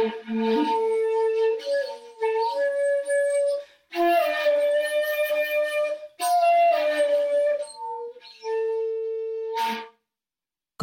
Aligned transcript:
Good 0.00 0.12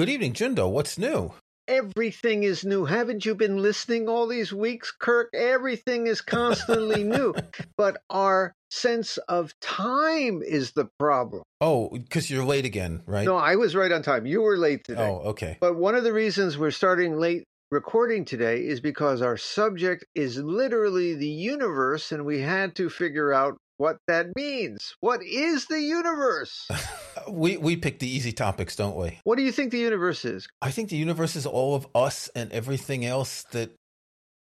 evening, 0.10 0.34
Jundo. 0.34 0.70
What's 0.70 1.00
new? 1.00 1.34
Everything 1.68 2.44
is 2.44 2.64
new. 2.64 2.86
Haven't 2.86 3.26
you 3.26 3.34
been 3.34 3.58
listening 3.58 4.08
all 4.08 4.28
these 4.28 4.54
weeks, 4.54 4.92
Kirk? 4.92 5.30
Everything 5.34 6.06
is 6.06 6.22
constantly 6.22 7.04
new. 7.16 7.34
But 7.76 7.98
our 8.12 8.54
sense 8.70 9.18
of 9.28 9.52
time 9.62 10.44
is 10.44 10.74
the 10.74 10.90
problem. 11.00 11.42
Oh, 11.60 11.90
because 11.90 12.30
you're 12.30 12.46
late 12.46 12.66
again, 12.66 13.02
right? 13.08 13.26
No, 13.26 13.36
I 13.36 13.56
was 13.56 13.76
right 13.76 13.92
on 13.92 14.04
time. 14.04 14.28
You 14.28 14.44
were 14.44 14.58
late 14.58 14.84
today. 14.84 15.02
Oh, 15.02 15.30
okay. 15.30 15.58
But 15.60 15.76
one 15.76 15.96
of 15.96 16.04
the 16.04 16.14
reasons 16.14 16.56
we're 16.56 16.70
starting 16.70 17.18
late 17.18 17.46
recording 17.72 18.26
today 18.26 18.66
is 18.66 18.80
because 18.80 19.22
our 19.22 19.38
subject 19.38 20.06
is 20.16 20.38
literally 20.38 21.16
the 21.16 21.28
universe, 21.28 22.12
and 22.12 22.26
we 22.26 22.42
had 22.42 22.76
to 22.76 22.90
figure 22.90 23.34
out 23.34 23.58
what 23.78 23.98
that 24.08 24.36
means. 24.36 24.96
What 25.02 25.24
is 25.24 25.66
the 25.68 25.82
universe? 25.82 26.68
we 27.30 27.58
we 27.58 27.76
pick 27.76 28.00
the 28.00 28.08
easy 28.08 28.32
topics, 28.32 28.76
don't 28.76 28.96
we? 28.96 29.20
What 29.24 29.38
do 29.38 29.44
you 29.44 29.52
think 29.52 29.72
the 29.72 29.80
universe 29.80 30.26
is? 30.26 30.48
I 30.62 30.72
think 30.72 30.90
the 30.90 30.98
universe 30.98 31.36
is 31.36 31.46
all 31.46 31.76
of 31.76 31.88
us 31.94 32.30
and 32.36 32.52
everything 32.52 33.06
else 33.06 33.44
that 33.52 33.72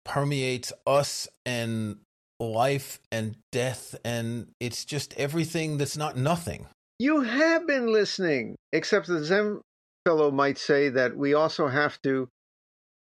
permeates 0.04 0.72
us 0.86 1.28
and 1.46 1.98
life 2.40 3.00
and 3.12 3.38
death 3.52 3.96
and 4.04 4.48
it's 4.60 4.86
just 4.86 5.14
everything 5.18 5.78
that's 5.78 5.98
not 5.98 6.18
nothing. 6.18 6.68
You 7.00 7.22
have 7.22 7.66
been 7.66 7.92
listening, 7.92 8.56
except 8.72 9.08
the 9.08 9.24
Zen 9.24 9.62
fellow 10.06 10.32
might 10.32 10.58
say 10.58 10.90
that 10.90 11.18
we 11.18 11.34
also 11.34 11.68
have 11.68 12.00
to 12.04 12.30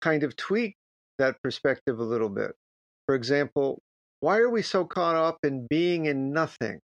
kind 0.01 0.23
of 0.23 0.35
tweak 0.35 0.75
that 1.17 1.41
perspective 1.43 1.99
a 1.99 2.03
little 2.03 2.29
bit. 2.29 2.51
For 3.05 3.15
example, 3.15 3.79
why 4.19 4.37
are 4.37 4.49
we 4.49 4.61
so 4.61 4.85
caught 4.85 5.15
up 5.15 5.37
in 5.43 5.67
being 5.69 6.05
in 6.05 6.31
nothing? 6.33 6.79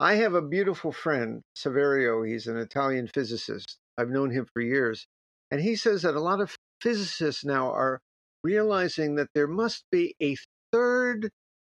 I 0.00 0.14
have 0.16 0.34
a 0.34 0.42
beautiful 0.42 0.92
friend, 0.92 1.42
Saverio. 1.56 2.26
He's 2.28 2.46
an 2.46 2.56
Italian 2.56 3.08
physicist. 3.14 3.78
I've 3.96 4.10
known 4.10 4.30
him 4.30 4.46
for 4.52 4.60
years. 4.60 5.06
And 5.50 5.60
he 5.60 5.76
says 5.76 6.02
that 6.02 6.14
a 6.16 6.20
lot 6.20 6.40
of 6.40 6.56
physicists 6.80 7.44
now 7.44 7.70
are 7.70 8.00
realizing 8.42 9.14
that 9.16 9.28
there 9.34 9.46
must 9.46 9.84
be 9.92 10.14
a 10.20 10.36
third 10.72 11.30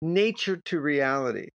nature 0.02 0.58
to 0.66 0.80
reality 0.80 1.50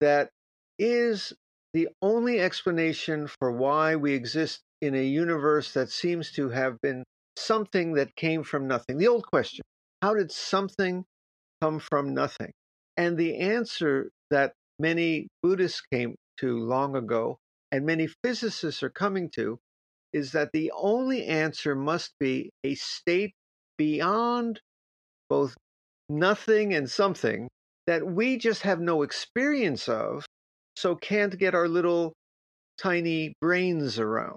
that 0.00 0.30
is 0.78 1.32
the 1.74 1.88
only 2.00 2.40
explanation 2.40 3.26
for 3.26 3.52
why 3.52 3.96
we 3.96 4.12
exist 4.14 4.60
in 4.80 4.94
a 4.94 5.04
universe 5.04 5.72
that 5.72 5.90
seems 5.90 6.32
to 6.32 6.50
have 6.50 6.80
been 6.80 7.04
something 7.36 7.94
that 7.94 8.16
came 8.16 8.42
from 8.42 8.66
nothing. 8.66 8.98
The 8.98 9.08
old 9.08 9.26
question 9.26 9.62
how 10.02 10.14
did 10.14 10.30
something 10.30 11.04
come 11.60 11.78
from 11.78 12.14
nothing? 12.14 12.52
And 12.96 13.16
the 13.16 13.38
answer 13.38 14.10
that 14.30 14.52
many 14.78 15.28
Buddhists 15.42 15.82
came 15.92 16.14
to 16.38 16.58
long 16.58 16.96
ago, 16.96 17.38
and 17.72 17.86
many 17.86 18.08
physicists 18.22 18.82
are 18.82 18.90
coming 18.90 19.30
to, 19.36 19.58
is 20.12 20.32
that 20.32 20.50
the 20.52 20.72
only 20.76 21.26
answer 21.26 21.74
must 21.74 22.12
be 22.20 22.50
a 22.62 22.74
state 22.74 23.32
beyond 23.78 24.60
both 25.28 25.54
nothing 26.08 26.74
and 26.74 26.90
something 26.90 27.48
that 27.86 28.06
we 28.06 28.36
just 28.38 28.62
have 28.62 28.80
no 28.80 29.02
experience 29.02 29.88
of, 29.88 30.24
so 30.76 30.94
can't 30.94 31.38
get 31.38 31.54
our 31.54 31.68
little 31.68 32.12
tiny 32.78 33.34
brains 33.40 33.98
around. 33.98 34.36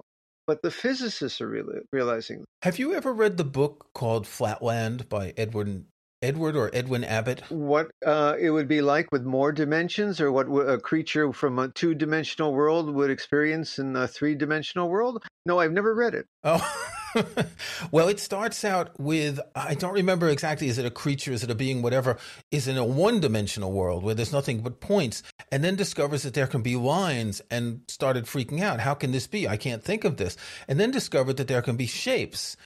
But 0.50 0.62
the 0.62 0.72
physicists 0.72 1.40
are 1.40 1.46
really 1.46 1.78
realizing. 1.92 2.44
Have 2.62 2.80
you 2.80 2.92
ever 2.94 3.12
read 3.12 3.36
the 3.36 3.44
book 3.44 3.90
called 3.94 4.26
Flatland 4.26 5.08
by 5.08 5.32
Edward 5.36 5.84
Edward 6.22 6.56
or 6.56 6.72
Edwin 6.74 7.04
Abbott? 7.04 7.48
What 7.52 7.92
uh, 8.04 8.34
it 8.36 8.50
would 8.50 8.66
be 8.66 8.82
like 8.82 9.12
with 9.12 9.22
more 9.22 9.52
dimensions, 9.52 10.20
or 10.20 10.32
what 10.32 10.46
a 10.46 10.78
creature 10.78 11.32
from 11.32 11.60
a 11.60 11.68
two 11.68 11.94
dimensional 11.94 12.52
world 12.52 12.92
would 12.92 13.10
experience 13.10 13.78
in 13.78 13.94
a 13.94 14.08
three 14.08 14.34
dimensional 14.34 14.88
world? 14.88 15.22
No, 15.46 15.60
I've 15.60 15.70
never 15.70 15.94
read 15.94 16.14
it. 16.14 16.26
Oh. 16.42 16.88
well, 17.90 18.08
it 18.08 18.20
starts 18.20 18.64
out 18.64 18.98
with 18.98 19.40
I 19.54 19.74
don't 19.74 19.94
remember 19.94 20.28
exactly. 20.28 20.68
Is 20.68 20.78
it 20.78 20.86
a 20.86 20.90
creature? 20.90 21.32
Is 21.32 21.42
it 21.42 21.50
a 21.50 21.54
being? 21.54 21.82
Whatever 21.82 22.18
is 22.50 22.68
in 22.68 22.76
a 22.76 22.84
one-dimensional 22.84 23.72
world 23.72 24.02
where 24.02 24.14
there's 24.14 24.32
nothing 24.32 24.60
but 24.60 24.80
points, 24.80 25.22
and 25.50 25.64
then 25.64 25.76
discovers 25.76 26.22
that 26.22 26.34
there 26.34 26.46
can 26.46 26.62
be 26.62 26.76
lines, 26.76 27.40
and 27.50 27.82
started 27.88 28.24
freaking 28.24 28.60
out. 28.60 28.80
How 28.80 28.94
can 28.94 29.12
this 29.12 29.26
be? 29.26 29.48
I 29.48 29.56
can't 29.56 29.82
think 29.82 30.04
of 30.04 30.16
this. 30.16 30.36
And 30.68 30.78
then 30.78 30.90
discovered 30.90 31.36
that 31.38 31.48
there 31.48 31.62
can 31.62 31.76
be 31.76 31.86
shapes. 31.86 32.56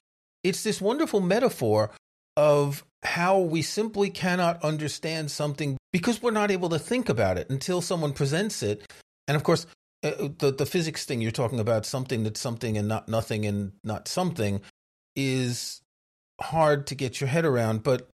It's 0.43 0.63
this 0.63 0.81
wonderful 0.81 1.21
metaphor 1.21 1.91
of 2.37 2.85
how 3.03 3.39
we 3.39 3.63
simply 3.63 4.11
cannot 4.11 4.63
understand 4.65 5.31
something 5.31 5.77
because 5.93 6.23
we're 6.23 6.31
not 6.31 6.51
able 6.51 6.69
to 6.71 6.79
think 6.79 7.09
about 7.09 7.39
it 7.39 7.49
until 7.51 7.81
someone 7.81 8.13
presents 8.13 8.63
it. 8.63 8.83
And 9.29 9.37
of 9.37 9.45
course, 9.45 9.67
uh, 10.05 10.29
the 10.39 10.53
the 10.53 10.67
physics 10.67 11.05
thing 11.05 11.21
you're 11.21 11.31
talking 11.31 11.59
about, 11.59 11.87
something 11.87 12.23
that's 12.23 12.41
something 12.41 12.79
and 12.79 12.87
not 12.87 13.09
nothing 13.09 13.47
and 13.47 13.73
not 13.83 14.07
something, 14.07 14.61
is 15.17 15.81
hard 16.41 16.87
to 16.89 16.95
get 16.95 17.21
your 17.21 17.29
head 17.29 17.45
around. 17.45 17.83
But 17.83 18.09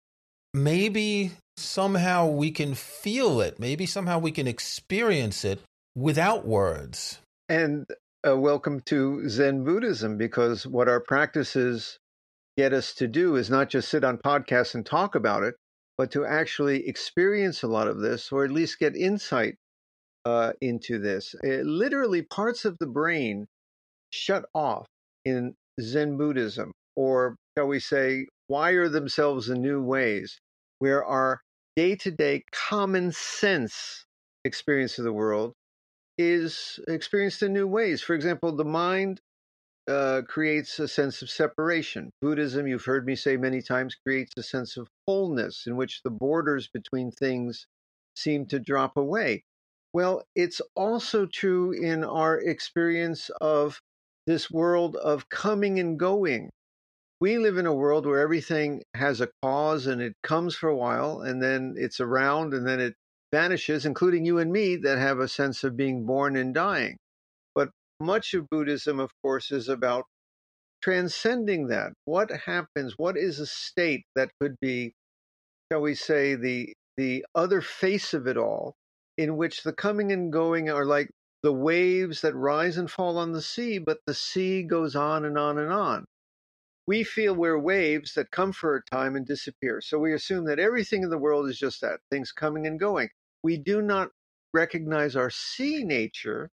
maybe 0.53 1.33
somehow 1.57 2.27
we 2.27 2.51
can 2.51 2.75
feel 2.75 3.41
it. 3.41 3.59
Maybe 3.59 3.87
somehow 3.87 4.19
we 4.19 4.33
can 4.33 4.47
experience 4.47 5.45
it 5.45 5.61
without 5.95 6.47
words. 6.47 7.21
And 7.49 7.87
uh, 8.27 8.37
welcome 8.37 8.81
to 8.87 9.29
Zen 9.29 9.65
Buddhism, 9.65 10.19
because 10.19 10.67
what 10.67 10.89
our 10.89 11.01
practices 11.01 11.99
get 12.57 12.73
us 12.73 12.95
to 12.95 13.07
do 13.07 13.37
is 13.37 13.51
not 13.51 13.71
just 13.71 13.89
sit 13.89 14.03
on 14.03 14.19
podcasts 14.19 14.75
and 14.75 14.85
talk 14.85 15.15
about 15.15 15.45
it, 15.45 15.55
but 15.97 16.11
to 16.11 16.27
actually 16.27 16.89
experience 16.89 17.63
a 17.63 17.69
lot 17.69 17.87
of 17.87 18.01
this, 18.01 18.33
or 18.33 18.45
at 18.45 18.51
least 18.51 18.79
get 18.79 18.97
insight 18.97 19.57
uh, 20.27 20.53
into 20.61 20.99
this. 20.99 21.37
It, 21.45 21.65
literally, 21.65 22.23
parts 22.23 22.65
of 22.65 22.77
the 22.81 22.87
brain 22.87 23.47
shut 24.11 24.45
off 24.55 24.87
in 25.25 25.55
Zen 25.81 26.17
Buddhism, 26.17 26.73
or 26.97 27.37
shall 27.57 27.69
we 27.69 27.79
say, 27.79 28.27
wire 28.49 28.89
themselves 28.89 29.49
in 29.49 29.63
new 29.63 29.81
ways, 29.81 30.41
where 30.81 31.05
our 31.05 31.41
day 31.77 31.95
to 31.95 32.11
day 32.11 32.43
common 32.53 33.13
sense 33.13 34.05
experience 34.45 34.99
of 34.99 35.05
the 35.05 35.13
world 35.13 35.53
is 36.19 36.81
experienced 36.89 37.43
in 37.43 37.53
new 37.53 37.69
ways. 37.69 38.03
For 38.03 38.15
example, 38.15 38.51
the 38.57 38.65
mind 38.65 39.21
uh, 39.87 40.23
creates 40.27 40.81
a 40.81 40.89
sense 40.89 41.23
of 41.23 41.31
separation. 41.31 42.11
Buddhism, 42.21 42.67
you've 42.67 42.85
heard 42.85 43.07
me 43.07 43.15
say 43.15 43.37
many 43.37 43.63
times, 43.63 43.95
creates 43.95 44.33
a 44.37 44.43
sense 44.43 44.77
of 44.77 44.89
wholeness 45.07 45.69
in 45.69 45.77
which 45.77 46.01
the 46.03 46.11
borders 46.11 46.69
between 46.73 47.13
things 47.13 47.67
seem 48.17 48.47
to 48.47 48.59
drop 48.59 48.97
away. 48.97 49.45
Well, 49.97 50.25
it's 50.35 50.61
also 50.75 51.25
true 51.25 51.73
in 51.73 52.05
our 52.05 52.39
experience 52.39 53.31
of 53.41 53.81
this 54.27 54.51
world 54.51 54.95
of 54.95 55.31
coming 55.31 55.81
and 55.81 55.99
going. 55.99 56.51
We 57.19 57.39
live 57.39 57.57
in 57.57 57.65
a 57.65 57.73
world 57.73 58.05
where 58.05 58.21
everything 58.21 58.83
has 58.93 59.23
a 59.23 59.31
cause 59.41 59.87
and 59.87 60.03
it 60.03 60.13
comes 60.23 60.55
for 60.55 60.69
a 60.69 60.77
while 60.77 61.23
and 61.23 61.43
then 61.43 61.77
it's 61.79 61.99
around 61.99 62.53
and 62.53 62.69
then 62.69 62.79
it 62.79 62.95
vanishes, 63.33 63.87
including 63.87 64.27
you 64.27 64.37
and 64.37 64.53
me 64.53 64.77
that 64.77 64.99
have 64.99 65.19
a 65.19 65.29
sense 65.29 65.65
of 65.65 65.79
being 65.79 66.05
born 66.05 66.37
and 66.37 66.53
dying 66.53 66.99
But 67.55 67.71
much 67.99 68.35
of 68.35 68.51
Buddhism, 68.51 69.01
of 69.01 69.11
course, 69.23 69.51
is 69.51 69.71
about 69.71 70.05
transcending 70.83 71.69
that. 71.69 71.95
What 72.05 72.31
happens? 72.31 72.99
What 72.99 73.17
is 73.17 73.41
a 73.41 73.47
state 73.47 74.05
that 74.15 74.31
could 74.41 74.57
be, 74.61 74.93
shall 75.73 75.81
we 75.81 75.95
say, 75.95 76.35
the 76.35 76.75
the 76.99 77.25
other 77.35 77.63
face 77.63 78.13
of 78.13 78.27
it 78.27 78.37
all, 78.37 78.75
in 79.17 79.37
which 79.37 79.63
the 79.63 79.73
coming 79.73 80.13
and 80.13 80.33
going 80.33 80.71
are 80.71 80.85
like 80.85 81.11
the 81.43 81.53
waves 81.53 82.21
that 82.23 82.35
rise 82.35 82.77
and 82.77 82.91
fall 82.91 83.19
on 83.19 83.33
the 83.33 83.43
sea, 83.43 83.79
but 83.79 83.99
the 84.07 84.15
sea 84.15 84.63
goes 84.63 84.97
on 84.97 85.25
and 85.25 85.39
on 85.39 85.59
and 85.59 85.73
on. 85.73 86.07
We 86.87 87.05
feel 87.05 87.35
we're 87.35 87.59
waves 87.59 88.15
that 88.15 88.31
come 88.31 88.53
for 88.53 88.77
a 88.77 88.95
time 88.95 89.17
and 89.17 89.27
disappear. 89.27 89.81
So 89.81 89.99
we 89.99 90.15
assume 90.15 90.45
that 90.47 90.59
everything 90.59 91.03
in 91.03 91.11
the 91.11 91.19
world 91.19 91.49
is 91.49 91.59
just 91.59 91.81
that 91.81 92.01
things 92.11 92.33
coming 92.33 92.67
and 92.67 92.79
going. 92.79 93.09
We 93.43 93.57
do 93.57 93.83
not 93.83 94.11
recognize 94.55 95.17
our 95.17 95.31
sea 95.31 95.85
nature 95.85 96.51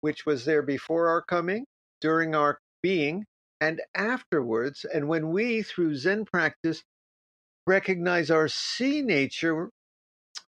which 0.00 0.26
was 0.26 0.44
there 0.44 0.62
before 0.62 1.08
our 1.08 1.22
coming, 1.22 1.66
during 2.00 2.34
our 2.34 2.58
being, 2.82 3.24
and 3.60 3.80
afterwards. 3.94 4.84
And 4.92 5.08
when 5.08 5.30
we, 5.30 5.62
through 5.62 5.96
Zen 5.96 6.24
practice, 6.24 6.82
recognize 7.66 8.30
our 8.30 8.48
sea 8.48 9.02
nature, 9.02 9.70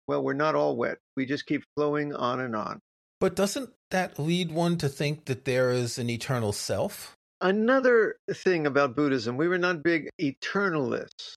well, 0.09 0.23
we're 0.23 0.33
not 0.33 0.55
all 0.55 0.75
wet. 0.75 0.97
We 1.15 1.27
just 1.27 1.45
keep 1.45 1.63
flowing 1.75 2.15
on 2.15 2.39
and 2.39 2.55
on. 2.55 2.79
But 3.19 3.35
doesn't 3.35 3.69
that 3.91 4.17
lead 4.17 4.51
one 4.51 4.75
to 4.79 4.89
think 4.89 5.25
that 5.25 5.45
there 5.45 5.69
is 5.69 5.99
an 5.99 6.09
eternal 6.09 6.51
self? 6.51 7.15
Another 7.41 8.15
thing 8.33 8.65
about 8.65 8.95
Buddhism, 8.95 9.37
we 9.37 9.47
were 9.47 9.59
not 9.59 9.83
big 9.83 10.09
eternalists, 10.19 11.35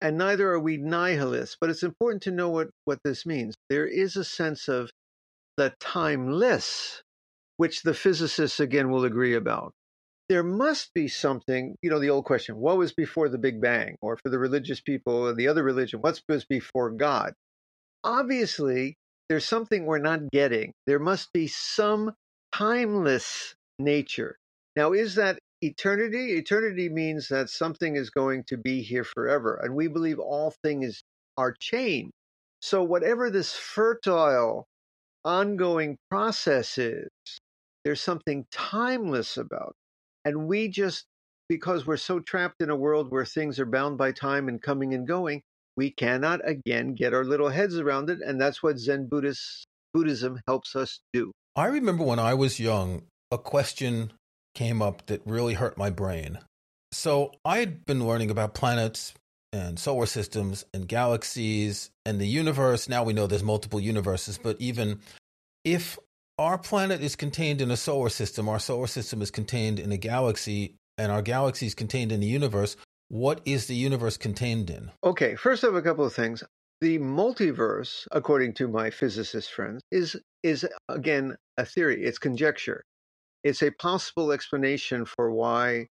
and 0.00 0.16
neither 0.16 0.52
are 0.52 0.60
we 0.60 0.76
nihilists, 0.76 1.56
but 1.60 1.68
it's 1.68 1.82
important 1.82 2.22
to 2.22 2.30
know 2.30 2.48
what, 2.48 2.68
what 2.84 3.00
this 3.02 3.26
means. 3.26 3.56
There 3.68 3.88
is 3.88 4.14
a 4.14 4.22
sense 4.22 4.68
of 4.68 4.88
the 5.56 5.74
timeless, 5.80 7.02
which 7.56 7.82
the 7.82 7.92
physicists 7.92 8.60
again 8.60 8.88
will 8.92 9.04
agree 9.04 9.34
about. 9.34 9.72
There 10.28 10.44
must 10.44 10.94
be 10.94 11.08
something, 11.08 11.74
you 11.82 11.90
know, 11.90 11.98
the 11.98 12.10
old 12.10 12.24
question, 12.24 12.56
what 12.56 12.78
was 12.78 12.92
before 12.92 13.28
the 13.28 13.36
Big 13.36 13.60
Bang? 13.60 13.96
Or 14.00 14.16
for 14.16 14.28
the 14.28 14.38
religious 14.38 14.80
people 14.80 15.26
and 15.26 15.36
the 15.36 15.48
other 15.48 15.64
religion, 15.64 16.00
what 16.00 16.22
was 16.28 16.44
before 16.44 16.92
God? 16.92 17.32
Obviously, 18.04 18.96
there's 19.28 19.44
something 19.44 19.86
we're 19.86 19.98
not 19.98 20.30
getting. 20.30 20.72
There 20.86 20.98
must 20.98 21.32
be 21.32 21.46
some 21.46 22.12
timeless 22.52 23.54
nature. 23.78 24.36
Now, 24.76 24.92
is 24.92 25.14
that 25.16 25.38
eternity? 25.60 26.32
Eternity 26.36 26.88
means 26.88 27.28
that 27.28 27.48
something 27.48 27.96
is 27.96 28.10
going 28.10 28.44
to 28.48 28.56
be 28.56 28.82
here 28.82 29.04
forever, 29.04 29.60
and 29.62 29.74
we 29.74 29.88
believe 29.88 30.18
all 30.18 30.54
things 30.62 31.02
are 31.36 31.54
change. 31.58 32.10
So, 32.60 32.82
whatever 32.82 33.30
this 33.30 33.54
fertile, 33.54 34.66
ongoing 35.24 35.96
process 36.10 36.78
is, 36.78 37.08
there's 37.84 38.00
something 38.00 38.46
timeless 38.50 39.36
about. 39.36 39.74
It. 40.24 40.30
And 40.30 40.46
we 40.46 40.68
just, 40.68 41.04
because 41.48 41.86
we're 41.86 41.96
so 41.96 42.20
trapped 42.20 42.60
in 42.60 42.70
a 42.70 42.76
world 42.76 43.10
where 43.10 43.24
things 43.24 43.58
are 43.58 43.66
bound 43.66 43.98
by 43.98 44.12
time 44.12 44.48
and 44.48 44.60
coming 44.60 44.94
and 44.94 45.06
going, 45.06 45.42
we 45.76 45.90
cannot 45.90 46.46
again 46.48 46.94
get 46.94 47.14
our 47.14 47.24
little 47.24 47.48
heads 47.48 47.78
around 47.78 48.10
it. 48.10 48.20
And 48.20 48.40
that's 48.40 48.62
what 48.62 48.78
Zen 48.78 49.06
Buddhist, 49.06 49.66
Buddhism 49.94 50.40
helps 50.46 50.76
us 50.76 51.00
do. 51.12 51.32
I 51.56 51.66
remember 51.66 52.04
when 52.04 52.18
I 52.18 52.34
was 52.34 52.60
young, 52.60 53.02
a 53.30 53.38
question 53.38 54.12
came 54.54 54.82
up 54.82 55.06
that 55.06 55.22
really 55.26 55.54
hurt 55.54 55.78
my 55.78 55.90
brain. 55.90 56.38
So 56.92 57.32
I 57.44 57.58
had 57.58 57.84
been 57.86 58.06
learning 58.06 58.30
about 58.30 58.54
planets 58.54 59.14
and 59.52 59.78
solar 59.78 60.06
systems 60.06 60.64
and 60.72 60.88
galaxies 60.88 61.90
and 62.04 62.20
the 62.20 62.26
universe. 62.26 62.88
Now 62.88 63.04
we 63.04 63.12
know 63.12 63.26
there's 63.26 63.42
multiple 63.42 63.80
universes, 63.80 64.38
but 64.38 64.56
even 64.60 65.00
if 65.64 65.98
our 66.38 66.58
planet 66.58 67.02
is 67.02 67.16
contained 67.16 67.60
in 67.60 67.70
a 67.70 67.76
solar 67.76 68.08
system, 68.08 68.48
our 68.48 68.58
solar 68.58 68.86
system 68.86 69.22
is 69.22 69.30
contained 69.30 69.78
in 69.78 69.92
a 69.92 69.96
galaxy, 69.96 70.74
and 70.98 71.12
our 71.12 71.22
galaxy 71.22 71.66
is 71.66 71.74
contained 71.74 72.12
in 72.12 72.20
the 72.20 72.26
universe, 72.26 72.76
what 73.12 73.40
is 73.44 73.66
the 73.66 73.74
universe 73.74 74.16
contained 74.16 74.70
in? 74.70 74.90
Okay, 75.04 75.36
first 75.36 75.62
have 75.62 75.74
a 75.74 75.82
couple 75.82 76.04
of 76.04 76.14
things. 76.14 76.42
The 76.80 76.98
multiverse, 76.98 78.08
according 78.10 78.54
to 78.54 78.66
my 78.66 78.90
physicist 78.90 79.52
friends, 79.52 79.82
is 79.90 80.16
is 80.42 80.66
again 80.88 81.36
a 81.56 81.64
theory. 81.64 82.02
It's 82.02 82.18
conjecture 82.18 82.82
it's 83.44 83.62
a 83.62 83.70
possible 83.70 84.32
explanation 84.32 85.04
for 85.04 85.32
why 85.32 85.88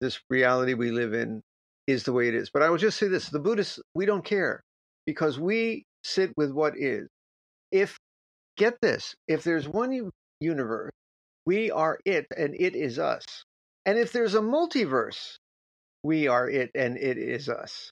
this 0.00 0.20
reality 0.28 0.74
we 0.74 0.90
live 0.90 1.14
in 1.14 1.42
is 1.86 2.04
the 2.04 2.12
way 2.12 2.28
it 2.28 2.34
is. 2.34 2.50
But 2.52 2.62
I 2.62 2.70
will 2.70 2.78
just 2.78 2.98
say 2.98 3.08
this 3.08 3.28
the 3.28 3.40
Buddhists, 3.40 3.80
we 3.94 4.06
don't 4.06 4.24
care 4.24 4.62
because 5.06 5.38
we 5.38 5.84
sit 6.04 6.32
with 6.36 6.52
what 6.52 6.76
is. 6.76 7.08
If, 7.70 7.96
get 8.56 8.74
this, 8.82 9.14
if 9.26 9.42
there's 9.42 9.68
one 9.68 10.10
universe, 10.40 10.90
we 11.46 11.70
are 11.70 11.98
it 12.04 12.26
and 12.36 12.54
it 12.58 12.76
is 12.76 12.98
us. 12.98 13.24
And 13.86 13.98
if 13.98 14.12
there's 14.12 14.34
a 14.34 14.40
multiverse, 14.40 15.36
we 16.02 16.28
are 16.28 16.48
it 16.48 16.70
and 16.74 16.96
it 16.96 17.18
is 17.18 17.48
us. 17.48 17.90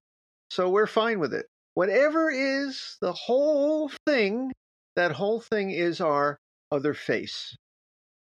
So 0.51 0.69
we're 0.69 0.87
fine 0.87 1.21
with 1.21 1.33
it. 1.33 1.47
Whatever 1.75 2.31
is 2.31 2.97
the 3.01 3.13
whole 3.13 3.91
thing, 4.07 4.53
that 4.97 5.13
whole 5.13 5.41
thing 5.41 5.71
is 5.71 6.01
our 6.01 6.39
other 6.73 6.95
face. 6.95 7.57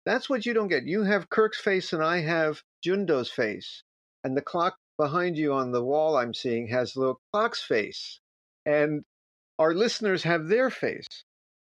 That's 0.05 0.29
what 0.29 0.45
you 0.45 0.53
don't 0.53 0.67
get. 0.67 0.85
You 0.85 1.03
have 1.03 1.29
Kirk's 1.29 1.59
face 1.59 1.91
and 1.91 2.03
I 2.03 2.21
have 2.21 2.61
Jundo's 2.83 3.29
face. 3.29 3.83
And 4.23 4.37
the 4.37 4.41
clock 4.41 4.75
behind 4.97 5.37
you 5.37 5.53
on 5.53 5.71
the 5.71 5.83
wall 5.83 6.15
I'm 6.15 6.33
seeing 6.33 6.67
has 6.67 6.95
little 6.95 7.19
clock's 7.33 7.61
face. 7.61 8.19
And 8.65 9.03
our 9.59 9.73
listeners 9.73 10.23
have 10.23 10.47
their 10.47 10.69
face. 10.69 11.07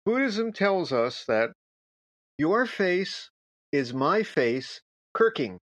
Buddhism 0.04 0.52
tells 0.52 0.92
us 0.92 1.24
that 1.26 1.52
your 2.38 2.66
face 2.66 3.30
is 3.70 3.94
my 3.94 4.22
face, 4.22 4.80
Kirking. 5.14 5.58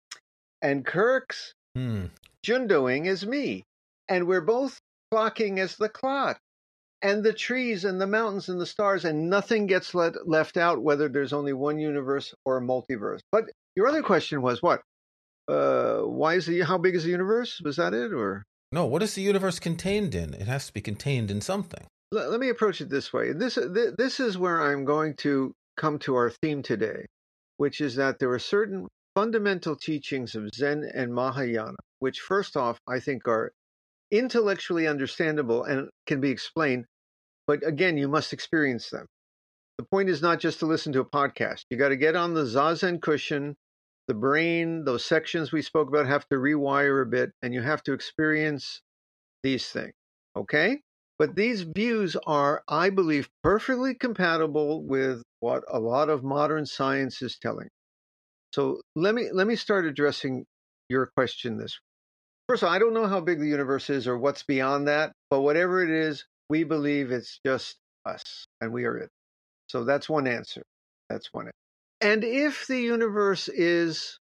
And 0.61 0.85
Kirk's 0.85 1.55
hmm. 1.77 2.07
Jundoing 2.45 3.07
is 3.07 3.27
me. 3.27 3.65
And 4.09 4.27
we're 4.27 4.41
both 4.41 4.81
clocking 5.13 5.59
as 5.59 5.77
the 5.77 5.89
clock 5.89 6.39
and 7.03 7.23
the 7.23 7.33
trees 7.33 7.85
and 7.85 8.01
the 8.01 8.07
mountains 8.07 8.49
and 8.49 8.61
the 8.61 8.67
stars, 8.67 9.05
and 9.05 9.29
nothing 9.29 9.67
gets 9.67 9.95
let, 9.95 10.27
left 10.27 10.57
out, 10.57 10.83
whether 10.83 11.09
there's 11.09 11.33
only 11.33 11.53
one 11.53 11.79
universe 11.79 12.35
or 12.45 12.59
a 12.59 12.63
multiverse. 12.63 13.21
But 13.31 13.45
your 13.75 13.87
other 13.87 14.03
question 14.03 14.43
was 14.43 14.63
what? 14.63 14.81
Uh, 15.49 16.01
why 16.01 16.35
is 16.35 16.47
the 16.47 16.63
how 16.63 16.79
big 16.79 16.97
is 16.97 17.05
the 17.05 17.11
universe? 17.11 17.61
Was 17.65 17.77
that 17.77 17.95
it, 17.95 18.13
or 18.13 18.45
no? 18.73 18.87
What 18.87 19.03
is 19.03 19.15
the 19.15 19.23
universe 19.23 19.61
contained 19.61 20.15
in? 20.15 20.35
It 20.35 20.49
has 20.49 20.67
to 20.67 20.73
be 20.73 20.81
contained 20.81 21.31
in 21.31 21.41
something. 21.41 21.87
Let, 22.11 22.31
let 22.31 22.41
me 22.41 22.49
approach 22.49 22.81
it 22.81 22.91
this 22.91 23.13
way. 23.13 23.33
This 23.33 23.57
this 23.97 24.19
is 24.19 24.37
where 24.37 24.61
I'm 24.61 24.85
going 24.85 25.15
to 25.19 25.53
come 25.77 26.01
to 26.01 26.17
our 26.17 26.31
theme 26.43 26.63
today, 26.63 27.07
which 27.59 27.81
is 27.81 27.95
that 27.97 28.19
there 28.19 28.33
are 28.33 28.41
certain 28.41 28.89
fundamental 29.17 29.75
teachings 29.75 30.35
of 30.35 30.51
Zen 30.55 30.85
and 30.95 31.13
Mahayana, 31.15 31.79
which 32.01 32.21
first 32.21 32.55
off 32.55 32.79
I 32.87 33.01
think 33.01 33.27
are 33.27 33.51
intellectually 34.11 34.87
understandable 34.87 35.65
and 35.65 35.89
can 36.07 36.21
be 36.21 36.31
explained, 36.31 36.85
but 37.47 37.67
again, 37.67 37.97
you 37.97 38.09
must 38.09 38.35
experience 38.35 38.91
them. 38.91 39.07
The 39.79 39.87
point 39.91 40.11
is 40.11 40.21
not 40.21 40.39
just 40.39 40.59
to 40.59 40.67
listen 40.67 40.93
to 40.93 41.01
a 41.01 41.05
podcast. 41.05 41.63
You 41.71 41.79
got 41.79 41.89
to 41.89 41.97
get 41.97 42.15
on 42.15 42.35
the 42.35 42.45
zazen 42.45 43.01
cushion. 43.01 43.57
The 44.07 44.15
brain, 44.15 44.85
those 44.85 45.05
sections 45.05 45.51
we 45.51 45.63
spoke 45.63 45.89
about, 45.89 46.07
have 46.07 46.29
to 46.29 46.37
rewire 46.37 47.03
a 47.03 47.07
bit, 47.07 47.31
and 47.41 47.55
you 47.55 47.63
have 47.63 47.83
to 47.85 47.95
experience 47.95 48.83
these 49.43 49.67
things. 49.71 49.95
Okay? 50.37 50.81
But 51.19 51.37
these 51.37 51.63
views 51.63 52.17
are, 52.27 52.63
I 52.69 52.91
believe, 52.91 53.31
perfectly 53.43 53.95
compatible 53.95 54.85
with 54.85 55.23
what 55.41 55.65
a 55.69 55.81
lot 55.81 56.11
of 56.11 56.23
modern 56.23 56.67
science 56.67 57.23
is 57.23 57.39
telling. 57.39 57.69
So 58.57 58.81
let 58.95 59.15
me 59.15 59.29
let 59.31 59.47
me 59.47 59.55
start 59.55 59.85
addressing 59.85 60.47
your 60.89 61.11
question 61.15 61.59
this 61.59 61.73
Way. 61.73 62.49
First 62.49 62.63
of 62.63 62.69
all, 62.69 62.75
I 62.75 62.79
don't 62.79 62.95
know 62.95 63.07
how 63.07 63.21
big 63.21 63.39
the 63.39 63.47
universe 63.47 63.91
is 63.91 64.09
or 64.09 64.17
what's 64.17 64.45
beyond 64.45 64.89
that, 64.89 65.13
but 65.29 65.43
whatever 65.43 65.85
it 65.85 65.91
is, 65.91 66.25
we 66.49 66.65
believe 66.65 67.11
it's 67.11 67.39
just 67.45 67.77
us 68.07 68.47
and 68.63 68.73
we 68.73 68.87
are 68.87 68.97
it. 68.97 69.11
So 69.69 69.85
that's 69.85 70.09
one 70.09 70.27
answer. 70.27 70.63
That's 71.11 71.29
one. 71.35 71.49
Answer. 71.49 71.53
And 72.01 72.25
if 72.25 72.67
the 72.67 72.81
universe 72.81 73.49
is, 73.49 74.19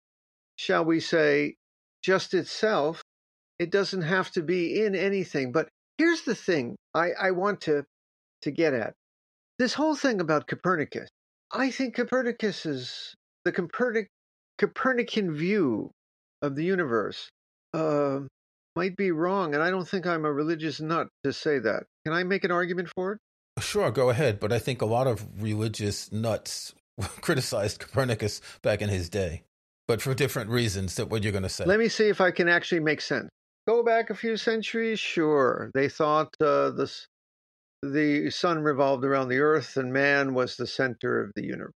shall 0.57 0.83
we 0.83 0.99
say, 0.99 1.55
just 2.03 2.33
itself, 2.33 3.01
it 3.57 3.71
doesn't 3.71 4.01
have 4.01 4.31
to 4.31 4.41
be 4.41 4.83
in 4.83 4.95
anything. 4.95 5.53
But 5.53 5.69
here's 5.97 6.23
the 6.23 6.35
thing 6.35 6.75
I, 6.93 7.11
I 7.11 7.31
want 7.31 7.61
to, 7.61 7.85
to 8.41 8.51
get 8.51 8.73
at 8.73 8.95
this 9.59 9.75
whole 9.75 9.95
thing 9.95 10.19
about 10.19 10.45
Copernicus. 10.45 11.07
I 11.53 11.71
think 11.71 11.95
Copernicus 11.95 12.65
is 12.65 13.15
the 13.45 13.53
Copernic, 13.53 14.07
Copernican 14.57 15.33
view 15.33 15.91
of 16.41 16.55
the 16.55 16.63
universe 16.63 17.29
uh, 17.73 18.21
might 18.75 18.95
be 18.95 19.11
wrong, 19.11 19.53
and 19.53 19.63
I 19.63 19.69
don't 19.69 19.87
think 19.87 20.05
I'm 20.05 20.25
a 20.25 20.31
religious 20.31 20.79
nut 20.79 21.07
to 21.23 21.33
say 21.33 21.59
that. 21.59 21.83
Can 22.05 22.13
I 22.13 22.23
make 22.23 22.43
an 22.43 22.51
argument 22.51 22.89
for 22.95 23.13
it? 23.13 23.19
Sure, 23.59 23.91
go 23.91 24.09
ahead. 24.09 24.39
But 24.39 24.51
I 24.51 24.59
think 24.59 24.81
a 24.81 24.85
lot 24.85 25.07
of 25.07 25.25
religious 25.41 26.11
nuts 26.11 26.73
criticized 27.21 27.79
Copernicus 27.79 28.41
back 28.61 28.81
in 28.81 28.89
his 28.89 29.09
day, 29.09 29.43
but 29.87 30.01
for 30.01 30.13
different 30.13 30.49
reasons. 30.49 30.95
That 30.95 31.09
what 31.09 31.23
you're 31.23 31.31
going 31.31 31.43
to 31.43 31.49
say. 31.49 31.65
Let 31.65 31.79
me 31.79 31.87
see 31.87 32.07
if 32.09 32.21
I 32.21 32.31
can 32.31 32.49
actually 32.49 32.81
make 32.81 33.01
sense. 33.01 33.29
Go 33.67 33.83
back 33.83 34.09
a 34.09 34.15
few 34.15 34.37
centuries. 34.37 34.99
Sure, 34.99 35.71
they 35.73 35.89
thought 35.89 36.27
uh, 36.39 36.71
the 36.71 36.91
the 37.81 38.29
sun 38.29 38.59
revolved 38.59 39.05
around 39.05 39.29
the 39.29 39.39
earth 39.39 39.77
and 39.77 39.93
man 39.93 40.33
was 40.33 40.55
the 40.55 40.67
center 40.67 41.21
of 41.21 41.31
the 41.35 41.43
universe. 41.43 41.73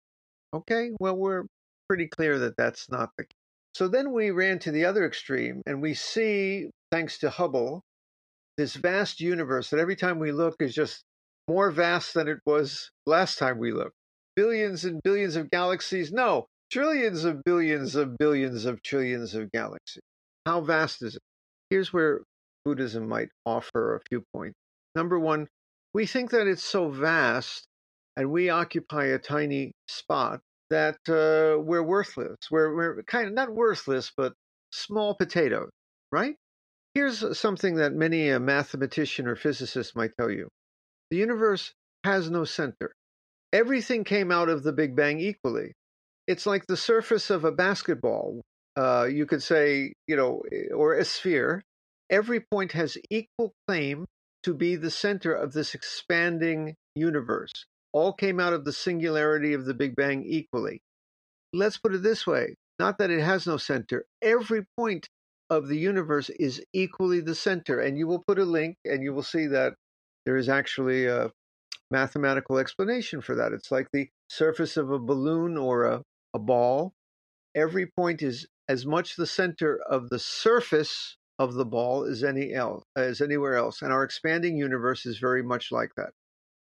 Okay, 0.53 0.91
well 0.99 1.15
we're 1.15 1.43
pretty 1.89 2.07
clear 2.07 2.37
that 2.39 2.55
that's 2.55 2.89
not 2.89 3.09
the 3.17 3.23
case. 3.23 3.33
So 3.73 3.87
then 3.87 4.13
we 4.13 4.31
ran 4.31 4.59
to 4.59 4.71
the 4.71 4.85
other 4.85 5.05
extreme 5.05 5.61
and 5.65 5.81
we 5.81 5.93
see, 5.93 6.69
thanks 6.91 7.17
to 7.19 7.29
Hubble, 7.29 7.81
this 8.57 8.75
vast 8.75 9.19
universe 9.19 9.69
that 9.69 9.79
every 9.79 9.95
time 9.95 10.19
we 10.19 10.31
look 10.31 10.55
is 10.59 10.73
just 10.73 11.03
more 11.47 11.71
vast 11.71 12.13
than 12.13 12.27
it 12.27 12.39
was 12.45 12.91
last 13.05 13.39
time 13.39 13.57
we 13.57 13.71
looked. 13.71 13.95
Billions 14.35 14.85
and 14.85 15.01
billions 15.03 15.35
of 15.35 15.49
galaxies. 15.49 16.11
No, 16.11 16.45
trillions 16.71 17.25
of 17.25 17.43
billions 17.43 17.95
of 17.95 18.17
billions 18.17 18.65
of 18.65 18.81
trillions 18.83 19.33
of 19.33 19.51
galaxies. 19.51 20.03
How 20.45 20.61
vast 20.61 21.01
is 21.01 21.15
it? 21.15 21.21
Here's 21.69 21.91
where 21.91 22.21
Buddhism 22.65 23.07
might 23.07 23.29
offer 23.45 23.95
a 23.95 24.01
few 24.09 24.23
points. 24.33 24.57
Number 24.95 25.19
one, 25.19 25.47
we 25.93 26.05
think 26.05 26.31
that 26.31 26.47
it's 26.47 26.63
so 26.63 26.89
vast 26.89 27.65
and 28.15 28.31
we 28.31 28.49
occupy 28.49 29.05
a 29.05 29.17
tiny 29.17 29.71
spot 29.87 30.41
that 30.69 30.97
uh, 31.07 31.61
we're 31.61 31.83
worthless. 31.83 32.37
We're, 32.51 32.75
we're 32.75 33.03
kind 33.03 33.27
of 33.27 33.33
not 33.33 33.53
worthless, 33.53 34.11
but 34.15 34.33
small 34.71 35.15
potatoes, 35.15 35.71
right? 36.11 36.35
here's 36.93 37.37
something 37.37 37.75
that 37.75 37.93
many 37.93 38.29
a 38.29 38.39
mathematician 38.39 39.27
or 39.27 39.35
physicist 39.35 39.95
might 39.95 40.11
tell 40.19 40.29
you 40.29 40.49
the 41.09 41.17
universe 41.17 41.73
has 42.03 42.29
no 42.29 42.43
center. 42.43 42.93
Everything 43.51 44.03
came 44.03 44.31
out 44.31 44.49
of 44.49 44.63
the 44.63 44.71
Big 44.73 44.95
Bang 44.95 45.19
equally. 45.19 45.73
It's 46.27 46.45
like 46.45 46.67
the 46.67 46.77
surface 46.77 47.29
of 47.29 47.45
a 47.45 47.51
basketball. 47.51 48.41
Uh, 48.75 49.07
you 49.11 49.25
could 49.25 49.41
say, 49.41 49.93
you 50.07 50.15
know, 50.15 50.43
or 50.75 50.93
a 50.93 51.03
sphere. 51.03 51.63
Every 52.11 52.41
point 52.41 52.73
has 52.73 52.97
equal 53.09 53.53
claim 53.67 54.05
to 54.43 54.53
be 54.53 54.75
the 54.75 54.91
center 54.91 55.33
of 55.33 55.53
this 55.53 55.73
expanding 55.73 56.75
universe. 56.95 57.51
All 57.91 58.13
came 58.13 58.39
out 58.39 58.53
of 58.53 58.65
the 58.65 58.73
singularity 58.73 59.53
of 59.53 59.65
the 59.65 59.73
Big 59.73 59.95
Bang 59.95 60.23
equally. 60.25 60.81
Let's 61.53 61.77
put 61.77 61.95
it 61.95 62.03
this 62.03 62.27
way 62.27 62.55
not 62.79 62.97
that 62.97 63.11
it 63.11 63.21
has 63.21 63.45
no 63.45 63.57
center, 63.57 64.05
every 64.21 64.65
point 64.77 65.09
of 65.49 65.67
the 65.67 65.77
universe 65.77 66.29
is 66.29 66.63
equally 66.73 67.19
the 67.19 67.35
center. 67.35 67.79
And 67.79 67.97
you 67.97 68.07
will 68.07 68.23
put 68.25 68.39
a 68.39 68.45
link 68.45 68.77
and 68.85 69.03
you 69.03 69.13
will 69.13 69.23
see 69.23 69.47
that 69.47 69.73
there 70.25 70.37
is 70.37 70.47
actually 70.47 71.05
a 71.05 71.31
mathematical 71.91 72.57
explanation 72.57 73.21
for 73.21 73.35
that. 73.35 73.51
It's 73.51 73.71
like 73.71 73.87
the 73.91 74.09
surface 74.29 74.77
of 74.77 74.91
a 74.91 74.99
balloon 74.99 75.57
or 75.57 75.85
a, 75.85 76.03
a 76.33 76.39
ball. 76.39 76.93
Every 77.53 77.87
point 77.97 78.21
is 78.21 78.47
as 78.69 78.85
much 78.85 79.15
the 79.15 79.27
center 79.27 79.79
of 79.89 80.09
the 80.09 80.19
surface 80.19 81.17
of 81.39 81.55
the 81.55 81.65
ball 81.65 82.03
as 82.05 82.23
any 82.23 82.53
else 82.53 82.83
as 82.95 83.21
anywhere 83.21 83.55
else. 83.55 83.81
And 83.81 83.91
our 83.91 84.03
expanding 84.03 84.55
universe 84.55 85.05
is 85.05 85.17
very 85.17 85.43
much 85.43 85.71
like 85.71 85.91
that. 85.97 86.11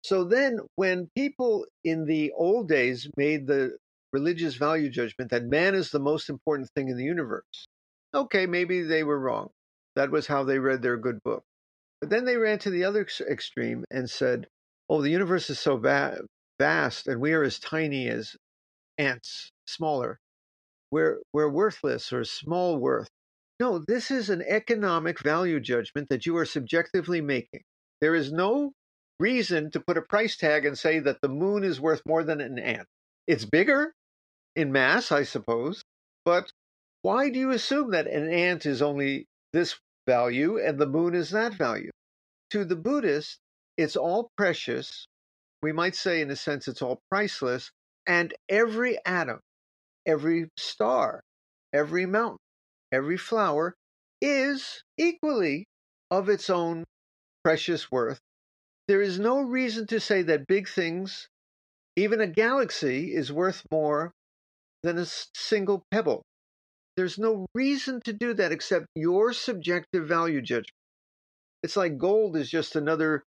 So 0.03 0.23
then 0.23 0.59
when 0.75 1.09
people 1.15 1.65
in 1.83 2.05
the 2.05 2.31
old 2.35 2.67
days 2.67 3.09
made 3.17 3.47
the 3.47 3.77
religious 4.11 4.55
value 4.55 4.89
judgment 4.89 5.31
that 5.31 5.45
man 5.45 5.75
is 5.75 5.91
the 5.91 5.99
most 5.99 6.29
important 6.29 6.69
thing 6.75 6.89
in 6.89 6.97
the 6.97 7.03
universe, 7.03 7.67
okay, 8.13 8.45
maybe 8.45 8.81
they 8.81 9.03
were 9.03 9.19
wrong. 9.19 9.49
That 9.95 10.11
was 10.11 10.27
how 10.27 10.43
they 10.43 10.59
read 10.59 10.81
their 10.81 10.97
good 10.97 11.21
book. 11.23 11.43
But 11.99 12.09
then 12.09 12.25
they 12.25 12.37
ran 12.37 12.59
to 12.59 12.71
the 12.71 12.85
other 12.85 13.07
extreme 13.29 13.85
and 13.91 14.09
said, 14.09 14.47
oh, 14.89 15.01
the 15.01 15.11
universe 15.11 15.49
is 15.49 15.59
so 15.59 15.77
va- 15.77 16.21
vast 16.59 17.07
and 17.07 17.21
we 17.21 17.33
are 17.33 17.43
as 17.43 17.59
tiny 17.59 18.07
as 18.07 18.35
ants, 18.97 19.51
smaller. 19.67 20.19
We're, 20.89 21.19
we're 21.31 21.49
worthless 21.49 22.11
or 22.11 22.23
small 22.23 22.77
worth. 22.77 23.09
No, 23.59 23.79
this 23.87 24.09
is 24.09 24.29
an 24.29 24.41
economic 24.41 25.19
value 25.21 25.59
judgment 25.59 26.09
that 26.09 26.25
you 26.25 26.35
are 26.37 26.45
subjectively 26.45 27.21
making. 27.21 27.61
There 28.01 28.15
is 28.15 28.31
no 28.31 28.73
reason 29.21 29.71
to 29.71 29.79
put 29.79 29.97
a 29.97 30.01
price 30.01 30.35
tag 30.35 30.65
and 30.65 30.77
say 30.77 30.99
that 30.99 31.21
the 31.21 31.29
moon 31.29 31.63
is 31.63 31.79
worth 31.79 32.01
more 32.05 32.23
than 32.23 32.41
an 32.41 32.57
ant. 32.59 32.87
It's 33.27 33.45
bigger 33.45 33.93
in 34.55 34.71
mass, 34.71 35.11
I 35.11 35.23
suppose, 35.23 35.83
but 36.25 36.51
why 37.03 37.29
do 37.29 37.39
you 37.39 37.51
assume 37.51 37.91
that 37.91 38.07
an 38.07 38.29
ant 38.29 38.65
is 38.65 38.81
only 38.81 39.27
this 39.53 39.79
value 40.07 40.59
and 40.59 40.77
the 40.79 40.87
moon 40.87 41.15
is 41.15 41.29
that 41.29 41.53
value? 41.53 41.91
To 42.49 42.65
the 42.65 42.75
Buddhist, 42.75 43.39
it's 43.77 43.95
all 43.95 44.29
precious. 44.35 45.05
We 45.63 45.71
might 45.71 45.95
say, 45.95 46.21
in 46.21 46.29
a 46.31 46.35
sense, 46.35 46.67
it's 46.67 46.81
all 46.81 46.99
priceless. 47.09 47.71
And 48.07 48.33
every 48.49 48.97
atom, 49.05 49.39
every 50.05 50.49
star, 50.57 51.21
every 51.71 52.05
mountain, 52.05 52.39
every 52.91 53.17
flower 53.17 53.75
is 54.19 54.83
equally 54.97 55.65
of 56.09 56.29
its 56.29 56.49
own 56.49 56.83
precious 57.43 57.91
worth. 57.91 58.19
There 58.91 59.01
is 59.01 59.21
no 59.21 59.39
reason 59.39 59.87
to 59.87 60.01
say 60.01 60.21
that 60.23 60.47
big 60.47 60.67
things, 60.67 61.29
even 61.95 62.19
a 62.19 62.27
galaxy, 62.27 63.15
is 63.15 63.31
worth 63.31 63.63
more 63.71 64.11
than 64.83 64.97
a 64.97 65.05
single 65.05 65.85
pebble. 65.91 66.23
There's 66.97 67.17
no 67.17 67.45
reason 67.55 68.01
to 68.01 68.11
do 68.11 68.33
that 68.33 68.51
except 68.51 68.87
your 68.93 69.31
subjective 69.31 70.09
value 70.09 70.41
judgment. 70.41 70.75
It's 71.63 71.77
like 71.77 71.97
gold 71.97 72.35
is 72.35 72.49
just 72.49 72.75
another 72.75 73.23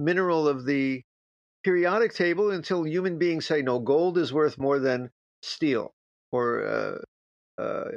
mineral 0.00 0.48
of 0.48 0.66
the 0.66 1.02
periodic 1.62 2.12
table 2.12 2.50
until 2.50 2.84
human 2.84 3.16
beings 3.16 3.46
say, 3.46 3.62
no, 3.62 3.78
gold 3.78 4.18
is 4.18 4.32
worth 4.32 4.58
more 4.58 4.80
than 4.80 5.12
steel 5.40 5.92
or 6.32 6.66
uh, 6.66 7.62
uh, 7.62 7.90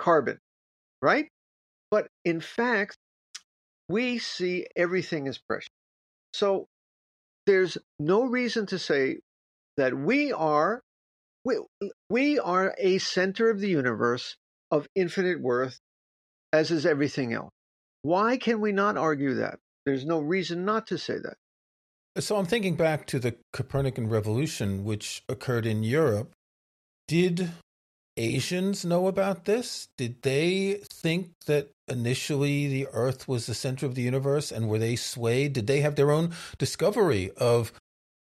carbon, 0.00 0.40
right? 1.00 1.28
But 1.92 2.08
in 2.24 2.40
fact, 2.40 2.96
we 3.88 4.18
see 4.18 4.66
everything 4.74 5.28
as 5.28 5.38
precious. 5.38 5.68
So 6.36 6.66
there's 7.46 7.78
no 7.98 8.24
reason 8.24 8.66
to 8.66 8.78
say 8.78 9.20
that 9.78 9.96
we 9.96 10.32
are 10.32 10.82
we, 11.46 11.60
we 12.10 12.38
are 12.38 12.74
a 12.76 12.98
center 12.98 13.48
of 13.48 13.60
the 13.60 13.70
universe 13.70 14.36
of 14.70 14.86
infinite 14.94 15.40
worth 15.40 15.78
as 16.52 16.70
is 16.70 16.84
everything 16.84 17.32
else. 17.32 17.52
Why 18.02 18.36
can 18.36 18.60
we 18.60 18.72
not 18.72 18.98
argue 18.98 19.34
that? 19.36 19.58
There's 19.86 20.04
no 20.04 20.18
reason 20.18 20.66
not 20.66 20.88
to 20.88 20.98
say 20.98 21.14
that. 21.14 22.22
So 22.22 22.36
I'm 22.36 22.46
thinking 22.46 22.74
back 22.76 23.06
to 23.06 23.18
the 23.18 23.36
Copernican 23.54 24.10
revolution 24.10 24.84
which 24.84 25.22
occurred 25.30 25.64
in 25.64 25.84
Europe. 25.84 26.32
Did 27.08 27.50
Asians 28.16 28.84
know 28.84 29.06
about 29.06 29.44
this? 29.44 29.88
Did 29.98 30.22
they 30.22 30.80
think 30.90 31.32
that 31.46 31.70
initially 31.88 32.66
the 32.66 32.88
Earth 32.92 33.28
was 33.28 33.46
the 33.46 33.54
center 33.54 33.86
of 33.86 33.94
the 33.94 34.02
universe 34.02 34.50
and 34.50 34.68
were 34.68 34.78
they 34.78 34.96
swayed? 34.96 35.52
Did 35.52 35.66
they 35.66 35.80
have 35.80 35.96
their 35.96 36.10
own 36.10 36.32
discovery 36.58 37.30
of 37.36 37.72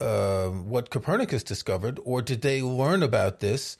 uh, 0.00 0.48
what 0.48 0.90
Copernicus 0.90 1.44
discovered, 1.44 2.00
or 2.04 2.20
did 2.20 2.42
they 2.42 2.60
learn 2.60 3.02
about 3.02 3.40
this? 3.40 3.78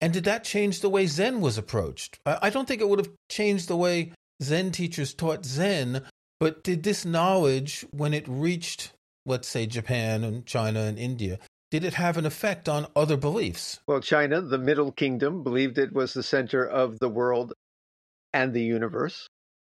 And 0.00 0.12
did 0.12 0.24
that 0.24 0.44
change 0.44 0.80
the 0.80 0.88
way 0.88 1.06
Zen 1.06 1.40
was 1.40 1.58
approached? 1.58 2.20
I 2.24 2.50
don't 2.50 2.68
think 2.68 2.80
it 2.80 2.88
would 2.88 3.00
have 3.00 3.12
changed 3.28 3.66
the 3.66 3.76
way 3.76 4.12
Zen 4.40 4.70
teachers 4.70 5.12
taught 5.12 5.44
Zen, 5.44 6.02
but 6.38 6.62
did 6.62 6.84
this 6.84 7.04
knowledge, 7.04 7.84
when 7.90 8.14
it 8.14 8.24
reached, 8.28 8.92
let's 9.26 9.48
say, 9.48 9.66
Japan 9.66 10.22
and 10.22 10.46
China 10.46 10.80
and 10.80 10.98
India, 10.98 11.40
did 11.70 11.84
it 11.84 11.94
have 11.94 12.16
an 12.16 12.26
effect 12.26 12.68
on 12.68 12.86
other 12.96 13.16
beliefs? 13.16 13.80
Well, 13.86 14.00
China, 14.00 14.40
the 14.40 14.58
Middle 14.58 14.92
Kingdom, 14.92 15.42
believed 15.42 15.78
it 15.78 15.92
was 15.92 16.14
the 16.14 16.22
center 16.22 16.64
of 16.66 16.98
the 16.98 17.08
world 17.08 17.52
and 18.32 18.52
the 18.52 18.62
universe. 18.62 19.28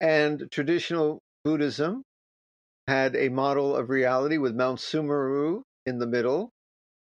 And 0.01 0.49
traditional 0.51 1.21
Buddhism 1.45 2.03
had 2.87 3.17
a 3.17 3.29
model 3.29 3.75
of 3.75 3.91
reality 3.91 4.39
with 4.39 4.55
Mount 4.55 4.81
Sumeru 4.81 5.63
in 5.87 5.99
the 5.99 6.07
middle. 6.07 6.51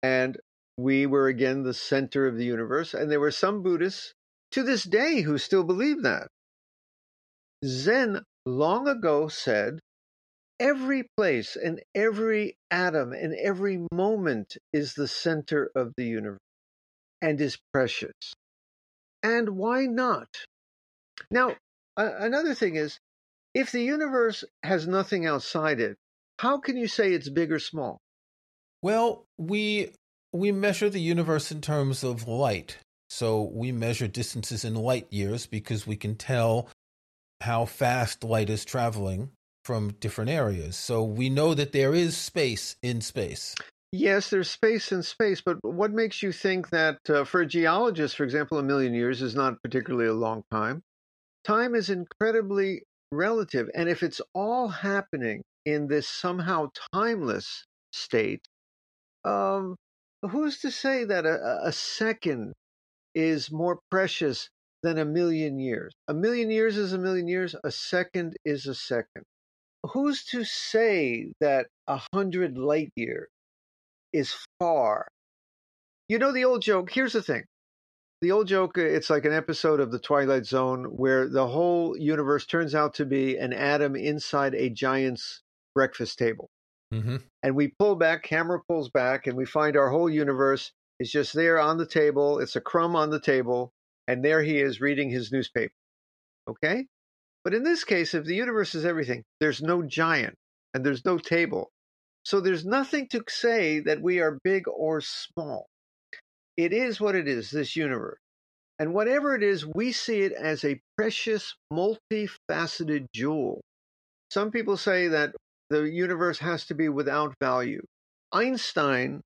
And 0.02 0.36
we 0.76 1.06
were 1.06 1.26
again 1.26 1.62
the 1.62 1.74
center 1.74 2.26
of 2.26 2.36
the 2.36 2.44
universe. 2.44 2.92
And 2.94 3.10
there 3.10 3.20
were 3.20 3.30
some 3.30 3.62
Buddhists 3.62 4.12
to 4.52 4.62
this 4.62 4.84
day 4.84 5.22
who 5.22 5.38
still 5.38 5.64
believe 5.64 6.02
that. 6.02 6.28
Zen 7.64 8.22
long 8.44 8.86
ago 8.86 9.28
said 9.28 9.80
every 10.58 11.04
place 11.16 11.56
and 11.56 11.80
every 11.94 12.56
atom 12.70 13.12
and 13.12 13.34
every 13.34 13.86
moment 13.92 14.56
is 14.72 14.94
the 14.94 15.08
center 15.08 15.70
of 15.74 15.92
the 15.96 16.04
universe 16.04 16.38
and 17.20 17.40
is 17.40 17.58
precious. 17.72 18.34
And 19.22 19.50
why 19.50 19.86
not? 19.86 20.28
Now, 21.30 21.56
another 21.96 22.54
thing 22.54 22.76
is 22.76 22.98
if 23.54 23.72
the 23.72 23.82
universe 23.82 24.44
has 24.62 24.86
nothing 24.86 25.26
outside 25.26 25.80
it, 25.80 25.96
how 26.38 26.58
can 26.58 26.76
you 26.76 26.86
say 26.86 27.12
it's 27.12 27.28
big 27.28 27.50
or 27.50 27.58
small? 27.58 27.98
Well, 28.82 29.24
we 29.38 29.92
we 30.32 30.52
measure 30.52 30.90
the 30.90 31.00
universe 31.00 31.50
in 31.50 31.60
terms 31.62 32.04
of 32.04 32.28
light. 32.28 32.76
So 33.08 33.42
we 33.42 33.72
measure 33.72 34.08
distances 34.08 34.64
in 34.64 34.74
light 34.74 35.06
years 35.10 35.46
because 35.46 35.86
we 35.86 35.96
can 35.96 36.16
tell 36.16 36.68
how 37.40 37.64
fast 37.64 38.24
light 38.24 38.50
is 38.50 38.64
traveling 38.64 39.30
from 39.66 39.90
different 39.98 40.30
areas. 40.30 40.76
So 40.76 41.02
we 41.02 41.28
know 41.28 41.52
that 41.52 41.72
there 41.72 41.92
is 41.92 42.16
space 42.16 42.76
in 42.82 43.00
space. 43.00 43.52
Yes, 43.90 44.30
there's 44.30 44.48
space 44.48 44.92
in 44.92 45.02
space, 45.02 45.42
but 45.44 45.56
what 45.62 45.90
makes 45.90 46.22
you 46.22 46.30
think 46.30 46.70
that 46.70 46.98
uh, 47.10 47.24
for 47.24 47.40
a 47.40 47.46
geologist, 47.46 48.16
for 48.16 48.22
example, 48.22 48.58
a 48.58 48.62
million 48.62 48.94
years 48.94 49.22
is 49.22 49.34
not 49.34 49.60
particularly 49.64 50.08
a 50.08 50.14
long 50.14 50.44
time? 50.52 50.82
Time 51.44 51.74
is 51.74 51.90
incredibly 51.90 52.82
relative. 53.10 53.68
And 53.74 53.88
if 53.88 54.04
it's 54.04 54.20
all 54.34 54.68
happening 54.68 55.42
in 55.64 55.88
this 55.88 56.08
somehow 56.08 56.68
timeless 56.94 57.64
state, 57.90 58.46
um, 59.24 59.74
who's 60.22 60.60
to 60.60 60.70
say 60.70 61.04
that 61.04 61.26
a, 61.26 61.60
a 61.64 61.72
second 61.72 62.52
is 63.16 63.50
more 63.50 63.80
precious 63.90 64.48
than 64.84 64.98
a 64.98 65.04
million 65.04 65.58
years? 65.58 65.92
A 66.06 66.14
million 66.14 66.52
years 66.52 66.76
is 66.76 66.92
a 66.92 66.98
million 66.98 67.26
years, 67.26 67.56
a 67.64 67.72
second 67.72 68.36
is 68.44 68.66
a 68.68 68.74
second 68.76 69.24
who's 69.86 70.24
to 70.26 70.44
say 70.44 71.32
that 71.40 71.66
a 71.86 72.00
hundred 72.14 72.58
light 72.58 72.90
years 72.96 73.28
is 74.12 74.34
far? 74.58 75.08
You 76.08 76.18
know 76.18 76.32
the 76.32 76.44
old 76.44 76.62
joke. 76.62 76.90
Here's 76.90 77.12
the 77.12 77.22
thing. 77.22 77.44
The 78.22 78.32
old 78.32 78.48
joke, 78.48 78.78
uh, 78.78 78.82
it's 78.82 79.10
like 79.10 79.24
an 79.26 79.32
episode 79.32 79.78
of 79.78 79.90
The 79.90 79.98
Twilight 79.98 80.46
Zone 80.46 80.84
where 80.84 81.28
the 81.28 81.46
whole 81.46 81.96
universe 81.98 82.46
turns 82.46 82.74
out 82.74 82.94
to 82.94 83.04
be 83.04 83.36
an 83.36 83.52
atom 83.52 83.94
inside 83.94 84.54
a 84.54 84.70
giant's 84.70 85.42
breakfast 85.74 86.18
table. 86.18 86.48
Mm-hmm. 86.94 87.16
And 87.42 87.54
we 87.54 87.74
pull 87.78 87.96
back, 87.96 88.22
camera 88.22 88.60
pulls 88.66 88.88
back, 88.88 89.26
and 89.26 89.36
we 89.36 89.44
find 89.44 89.76
our 89.76 89.90
whole 89.90 90.08
universe 90.08 90.72
is 90.98 91.10
just 91.10 91.34
there 91.34 91.60
on 91.60 91.76
the 91.76 91.86
table. 91.86 92.38
It's 92.38 92.56
a 92.56 92.60
crumb 92.60 92.96
on 92.96 93.10
the 93.10 93.20
table, 93.20 93.72
and 94.08 94.24
there 94.24 94.42
he 94.42 94.60
is 94.60 94.80
reading 94.80 95.10
his 95.10 95.30
newspaper. 95.30 95.74
Okay? 96.48 96.86
But 97.46 97.54
in 97.54 97.62
this 97.62 97.84
case, 97.84 98.12
if 98.12 98.24
the 98.24 98.34
universe 98.34 98.74
is 98.74 98.84
everything, 98.84 99.22
there's 99.38 99.62
no 99.62 99.84
giant 99.84 100.34
and 100.74 100.84
there's 100.84 101.04
no 101.04 101.16
table. 101.16 101.70
So 102.24 102.40
there's 102.40 102.64
nothing 102.64 103.06
to 103.10 103.22
say 103.28 103.78
that 103.78 104.02
we 104.02 104.18
are 104.18 104.40
big 104.42 104.64
or 104.66 105.00
small. 105.00 105.68
It 106.56 106.72
is 106.72 107.00
what 107.00 107.14
it 107.14 107.28
is, 107.28 107.52
this 107.52 107.76
universe. 107.76 108.18
And 108.80 108.92
whatever 108.92 109.36
it 109.36 109.44
is, 109.44 109.64
we 109.64 109.92
see 109.92 110.22
it 110.22 110.32
as 110.32 110.64
a 110.64 110.80
precious, 110.98 111.54
multifaceted 111.72 113.06
jewel. 113.14 113.60
Some 114.28 114.50
people 114.50 114.76
say 114.76 115.06
that 115.06 115.36
the 115.70 115.82
universe 115.82 116.40
has 116.40 116.66
to 116.66 116.74
be 116.74 116.88
without 116.88 117.36
value. 117.40 117.84
Einstein 118.32 119.20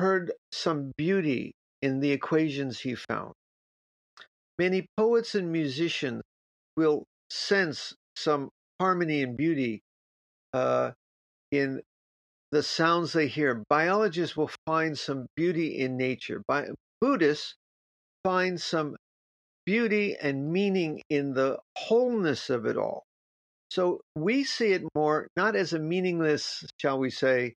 heard 0.00 0.32
some 0.50 0.90
beauty 0.96 1.52
in 1.80 2.00
the 2.00 2.10
equations 2.10 2.80
he 2.80 2.96
found. 2.96 3.34
Many 4.58 4.88
poets 4.96 5.36
and 5.36 5.52
musicians 5.52 6.22
will 6.76 7.04
sense 7.30 7.94
some 8.16 8.50
harmony 8.80 9.22
and 9.22 9.36
beauty 9.36 9.82
uh, 10.52 10.92
in 11.50 11.82
the 12.52 12.62
sounds 12.62 13.12
they 13.12 13.28
hear. 13.28 13.62
Biologists 13.68 14.36
will 14.36 14.50
find 14.66 14.98
some 14.98 15.26
beauty 15.36 15.78
in 15.78 15.96
nature. 15.96 16.42
Bi- 16.48 16.68
Buddhists 17.00 17.54
find 18.24 18.60
some 18.60 18.96
beauty 19.66 20.16
and 20.16 20.52
meaning 20.52 21.02
in 21.10 21.34
the 21.34 21.58
wholeness 21.76 22.50
of 22.50 22.66
it 22.66 22.76
all. 22.76 23.04
So 23.70 24.00
we 24.14 24.44
see 24.44 24.72
it 24.72 24.82
more 24.94 25.28
not 25.36 25.56
as 25.56 25.72
a 25.72 25.78
meaningless, 25.78 26.64
shall 26.80 26.98
we 26.98 27.10
say, 27.10 27.54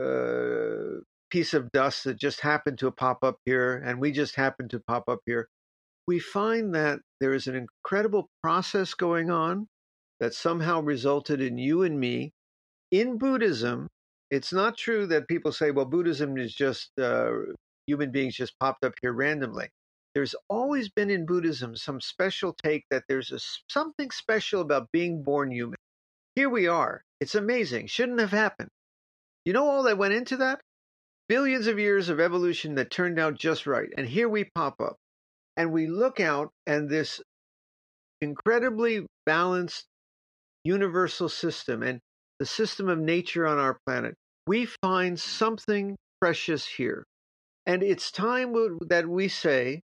uh, 0.00 1.00
piece 1.30 1.54
of 1.54 1.70
dust 1.72 2.04
that 2.04 2.18
just 2.18 2.40
happened 2.40 2.78
to 2.78 2.90
pop 2.90 3.18
up 3.22 3.36
here 3.44 3.82
and 3.84 4.00
we 4.00 4.12
just 4.12 4.36
happened 4.36 4.70
to 4.70 4.80
pop 4.86 5.04
up 5.08 5.20
here. 5.26 5.48
We 6.06 6.18
find 6.18 6.74
that 6.74 7.00
there 7.20 7.32
is 7.32 7.46
an 7.46 7.54
incredible 7.54 8.28
process 8.42 8.94
going 8.94 9.30
on 9.30 9.68
that 10.20 10.34
somehow 10.34 10.80
resulted 10.80 11.40
in 11.40 11.58
you 11.58 11.82
and 11.82 11.98
me. 11.98 12.32
In 12.90 13.18
Buddhism, 13.18 13.88
it's 14.30 14.52
not 14.52 14.76
true 14.76 15.06
that 15.08 15.28
people 15.28 15.52
say, 15.52 15.70
well, 15.70 15.84
Buddhism 15.84 16.36
is 16.38 16.54
just 16.54 16.90
uh, 16.98 17.30
human 17.86 18.10
beings 18.10 18.36
just 18.36 18.58
popped 18.58 18.84
up 18.84 18.94
here 19.00 19.12
randomly. 19.12 19.68
There's 20.14 20.34
always 20.48 20.90
been 20.90 21.10
in 21.10 21.26
Buddhism 21.26 21.74
some 21.76 22.00
special 22.00 22.52
take 22.52 22.84
that 22.90 23.04
there's 23.08 23.32
a, 23.32 23.38
something 23.70 24.10
special 24.10 24.60
about 24.60 24.92
being 24.92 25.22
born 25.22 25.50
human. 25.50 25.76
Here 26.34 26.50
we 26.50 26.66
are. 26.66 27.02
It's 27.20 27.34
amazing. 27.34 27.86
Shouldn't 27.86 28.20
have 28.20 28.30
happened. 28.30 28.68
You 29.44 29.52
know 29.52 29.68
all 29.68 29.84
that 29.84 29.98
went 29.98 30.14
into 30.14 30.36
that? 30.38 30.60
Billions 31.28 31.66
of 31.66 31.78
years 31.78 32.08
of 32.08 32.20
evolution 32.20 32.74
that 32.76 32.90
turned 32.90 33.18
out 33.18 33.38
just 33.38 33.66
right. 33.66 33.88
And 33.96 34.06
here 34.06 34.28
we 34.28 34.44
pop 34.54 34.80
up. 34.80 34.96
And 35.56 35.72
we 35.72 35.86
look 35.86 36.20
out, 36.20 36.50
and 36.66 36.88
this 36.88 37.20
incredibly 38.20 39.06
balanced 39.26 39.84
universal 40.64 41.28
system 41.28 41.82
and 41.82 42.00
the 42.38 42.46
system 42.46 42.88
of 42.88 42.98
nature 42.98 43.46
on 43.46 43.58
our 43.58 43.78
planet, 43.86 44.14
we 44.46 44.66
find 44.82 45.18
something 45.18 45.96
precious 46.20 46.66
here. 46.66 47.04
And 47.66 47.82
it's 47.82 48.10
time 48.10 48.54
that 48.88 49.08
we 49.08 49.28
say 49.28 49.82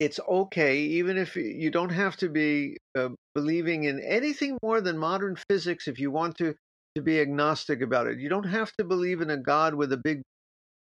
it's 0.00 0.18
okay, 0.28 0.78
even 0.78 1.16
if 1.16 1.36
you 1.36 1.70
don't 1.70 1.92
have 1.92 2.16
to 2.16 2.28
be 2.28 2.76
uh, 2.98 3.10
believing 3.34 3.84
in 3.84 4.00
anything 4.00 4.58
more 4.62 4.80
than 4.80 4.98
modern 4.98 5.36
physics 5.48 5.86
if 5.86 6.00
you 6.00 6.10
want 6.10 6.36
to, 6.38 6.54
to 6.96 7.02
be 7.02 7.20
agnostic 7.20 7.80
about 7.80 8.08
it. 8.08 8.18
You 8.18 8.28
don't 8.28 8.48
have 8.48 8.72
to 8.78 8.84
believe 8.84 9.20
in 9.20 9.30
a 9.30 9.36
God 9.36 9.74
with 9.74 9.92
a 9.92 9.96
big 9.96 10.22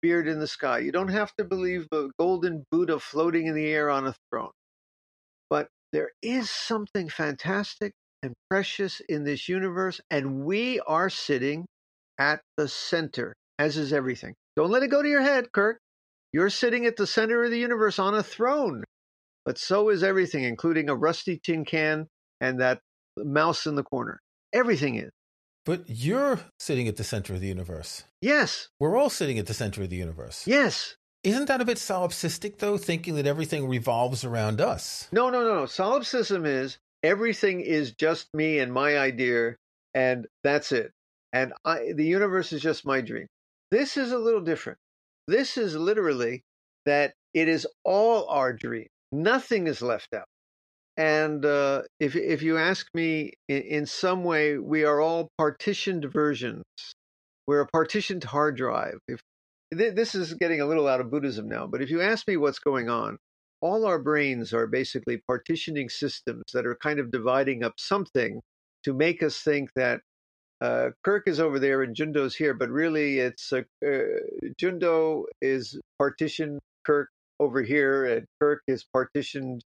beard 0.02 0.28
in 0.28 0.40
the 0.40 0.48
sky. 0.48 0.80
You 0.80 0.92
don't 0.92 1.10
have 1.10 1.34
to 1.38 1.44
believe 1.46 1.88
a 1.92 2.08
golden 2.20 2.66
Buddha 2.72 3.00
floating 3.00 3.48
in 3.48 3.56
the 3.56 3.68
air 3.68 3.90
on 3.90 4.08
a 4.08 4.16
throne. 4.30 4.52
But 5.50 5.68
there 5.94 6.12
is 6.22 6.50
something 6.50 7.10
fantastic 7.10 7.94
and 8.24 8.34
precious 8.50 9.02
in 9.10 9.24
this 9.24 9.50
universe, 9.50 10.00
and 10.10 10.44
we 10.46 10.80
are 10.82 11.10
sitting 11.10 11.66
at 12.20 12.42
the 12.58 12.68
center, 12.68 13.34
as 13.60 13.78
is 13.78 13.94
everything. 13.94 14.36
Don't 14.56 14.72
let 14.72 14.84
it 14.84 14.90
go 14.90 15.02
to 15.02 15.10
your 15.10 15.22
head, 15.22 15.52
Kirk. 15.52 15.80
You're 16.32 16.50
sitting 16.50 16.86
at 16.86 16.98
the 16.98 17.08
center 17.08 17.44
of 17.44 17.52
the 17.52 17.60
universe 17.60 18.00
on 18.00 18.14
a 18.14 18.24
throne. 18.24 18.84
But 19.46 19.58
so 19.58 19.90
is 19.90 20.04
everything, 20.04 20.44
including 20.44 20.90
a 20.90 20.96
rusty 20.96 21.40
tin 21.44 21.66
can 21.66 22.08
and 22.40 22.62
that 22.62 22.80
mouse 23.18 23.66
in 23.66 23.76
the 23.76 23.84
corner. 23.84 24.20
Everything 24.54 24.96
is. 24.96 25.12
But 25.66 25.84
you're 25.88 26.40
sitting 26.60 26.88
at 26.88 26.98
the 26.98 27.04
center 27.04 27.34
of 27.34 27.42
the 27.42 27.48
universe. 27.48 28.04
Yes. 28.22 28.70
We're 28.80 28.98
all 28.98 29.10
sitting 29.10 29.38
at 29.38 29.46
the 29.46 29.54
center 29.54 29.84
of 29.84 29.90
the 29.90 29.96
universe. 29.96 30.48
Yes. 30.48 30.96
Isn't 31.24 31.46
that 31.46 31.62
a 31.62 31.66
bit 31.66 31.78
solipsistic, 31.78 32.58
though, 32.58 32.78
thinking 32.78 33.16
that 33.16 33.28
everything 33.28 33.68
revolves 33.68 34.26
around 34.26 34.60
us? 34.60 35.08
No, 35.12 35.30
no, 35.30 35.44
no, 35.44 35.56
no. 35.60 35.66
Solipsism 35.68 36.46
is 36.48 36.80
everything 37.04 37.62
is 37.62 37.94
just 37.94 38.34
me 38.34 38.58
and 38.58 38.74
my 38.74 38.98
idea, 38.98 39.56
and 39.94 40.26
that's 40.44 40.72
it. 40.72 40.92
And 41.32 41.54
I, 41.64 41.94
the 41.96 42.06
universe 42.06 42.52
is 42.54 42.62
just 42.62 42.86
my 42.86 43.02
dream. 43.02 43.28
This 43.70 43.98
is 43.98 44.12
a 44.12 44.18
little 44.18 44.42
different. 44.42 44.80
This 45.28 45.58
is 45.58 45.76
literally 45.76 46.42
that 46.88 47.14
it 47.36 47.48
is 47.48 47.68
all 47.86 48.28
our 48.28 48.52
dream. 48.52 48.88
Nothing 49.12 49.68
is 49.68 49.82
left 49.82 50.14
out. 50.16 50.26
And 51.02 51.44
uh, 51.48 51.82
if 52.00 52.16
if 52.16 52.44
you 52.44 52.60
ask 52.60 52.86
me, 52.94 53.34
in, 53.48 53.62
in 53.64 53.86
some 53.88 54.24
way, 54.24 54.60
we 54.60 54.84
are 54.84 55.02
all 55.02 55.32
partitioned 55.36 56.06
versions. 56.06 56.64
We're 57.48 57.62
a 57.62 57.68
partitioned 57.68 58.24
hard 58.24 58.56
drive. 58.56 59.00
If 59.08 59.20
th- 59.76 59.96
this 59.96 60.14
is 60.14 60.36
getting 60.36 60.62
a 60.62 60.68
little 60.68 60.88
out 60.88 61.02
of 61.02 61.10
Buddhism 61.10 61.50
now, 61.50 61.66
but 61.66 61.82
if 61.82 61.90
you 61.90 62.02
ask 62.02 62.28
me 62.28 62.38
what's 62.38 62.60
going 62.60 62.88
on, 62.88 63.18
all 63.62 63.88
our 63.88 63.98
brains 63.98 64.54
are 64.54 64.68
basically 64.68 65.18
partitioning 65.28 65.90
systems 65.90 66.44
that 66.54 66.68
are 66.68 66.76
kind 66.76 67.00
of 67.00 67.10
dividing 67.10 67.64
up 67.64 67.74
something 67.80 68.40
to 68.84 68.94
make 68.94 69.24
us 69.24 69.40
think 69.42 69.72
that 69.76 70.02
uh, 70.62 70.90
Kirk 71.04 71.24
is 71.26 71.40
over 71.40 71.58
there 71.58 71.82
and 71.82 71.96
Jundo's 71.96 72.36
here, 72.36 72.54
but 72.54 72.70
really 72.70 73.18
it's 73.18 73.52
uh, 73.52 73.64
Jundo 74.62 75.24
is 75.42 75.80
partitioned 75.98 76.60
Kirk 76.86 77.10
over 77.40 77.64
here, 77.64 78.06
and 78.06 78.28
Kirk 78.40 78.62
is 78.68 78.86
partitioned 78.94 79.64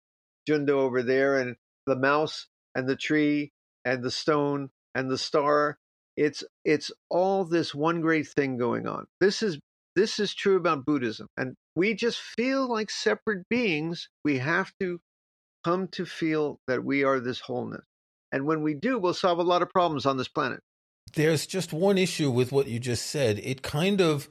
Jundo 0.49 0.71
over 0.71 1.03
there, 1.03 1.39
and 1.39 1.57
the 1.87 1.97
mouse 1.97 2.47
and 2.75 2.89
the 2.89 2.97
tree 2.97 3.53
and 3.85 4.03
the 4.03 4.11
stone 4.11 4.71
and 4.95 5.11
the 5.11 5.19
star. 5.19 5.79
It's 6.17 6.45
it's 6.65 6.93
all 7.11 7.45
this 7.45 7.75
one 7.75 8.01
great 8.01 8.29
thing 8.29 8.57
going 8.57 8.87
on. 8.87 9.07
This 9.21 9.43
is 9.43 9.59
this 9.97 10.19
is 10.19 10.35
true 10.35 10.57
about 10.57 10.85
Buddhism, 10.85 11.29
and 11.37 11.55
we 11.75 11.95
just 11.95 12.21
feel 12.21 12.69
like 12.69 12.91
separate 12.91 13.49
beings. 13.49 14.09
We 14.25 14.39
have 14.39 14.73
to 14.81 15.01
come 15.65 15.89
to 15.89 16.05
feel 16.05 16.59
that 16.69 16.85
we 16.85 17.05
are 17.05 17.21
this 17.21 17.41
wholeness, 17.41 17.85
and 18.31 18.47
when 18.47 18.63
we 18.63 18.75
do, 18.75 18.99
we'll 18.99 19.15
solve 19.15 19.39
a 19.39 19.43
lot 19.43 19.63
of 19.63 19.71
problems 19.71 20.07
on 20.07 20.17
this 20.17 20.29
planet. 20.29 20.61
There's 21.15 21.47
just 21.47 21.73
one 21.73 21.99
issue 21.99 22.31
with 22.31 22.53
what 22.53 22.69
you 22.69 22.79
just 22.79 23.07
said. 23.07 23.41
It 23.43 23.63
kind 23.63 24.01
of 24.01 24.29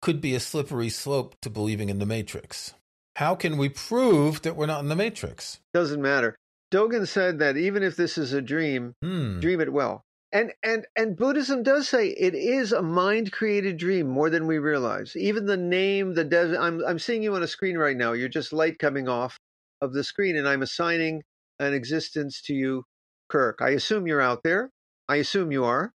could 0.00 0.20
be 0.20 0.34
a 0.34 0.40
slippery 0.40 0.90
slope 0.90 1.36
to 1.42 1.50
believing 1.50 1.88
in 1.88 1.98
the 1.98 2.06
Matrix. 2.06 2.74
How 3.18 3.34
can 3.34 3.56
we 3.56 3.68
prove 3.68 4.42
that 4.42 4.54
we're 4.54 4.66
not 4.66 4.78
in 4.78 4.88
the 4.88 4.94
Matrix? 4.94 5.58
Doesn't 5.74 6.00
matter. 6.00 6.36
Dogen 6.72 7.08
said 7.08 7.40
that 7.40 7.56
even 7.56 7.82
if 7.82 7.96
this 7.96 8.16
is 8.16 8.32
a 8.32 8.40
dream, 8.40 8.94
hmm. 9.02 9.40
dream 9.40 9.60
it 9.60 9.72
well. 9.72 10.04
And 10.30 10.52
and 10.62 10.86
and 10.94 11.16
Buddhism 11.16 11.64
does 11.64 11.88
say 11.88 12.10
it 12.10 12.36
is 12.36 12.70
a 12.70 12.80
mind 12.80 13.32
created 13.32 13.76
dream 13.76 14.06
more 14.06 14.30
than 14.30 14.46
we 14.46 14.58
realize. 14.58 15.16
Even 15.16 15.46
the 15.46 15.56
name, 15.56 16.14
the 16.14 16.22
dev, 16.22 16.54
I'm 16.60 16.80
I'm 16.86 17.00
seeing 17.00 17.24
you 17.24 17.34
on 17.34 17.42
a 17.42 17.48
screen 17.48 17.76
right 17.76 17.96
now. 17.96 18.12
You're 18.12 18.28
just 18.28 18.52
light 18.52 18.78
coming 18.78 19.08
off 19.08 19.36
of 19.80 19.92
the 19.94 20.04
screen, 20.04 20.36
and 20.36 20.48
I'm 20.48 20.62
assigning 20.62 21.24
an 21.58 21.74
existence 21.74 22.40
to 22.42 22.54
you, 22.54 22.84
Kirk. 23.28 23.58
I 23.60 23.70
assume 23.70 24.06
you're 24.06 24.20
out 24.20 24.44
there. 24.44 24.70
I 25.08 25.16
assume 25.16 25.50
you 25.50 25.64
are. 25.64 25.92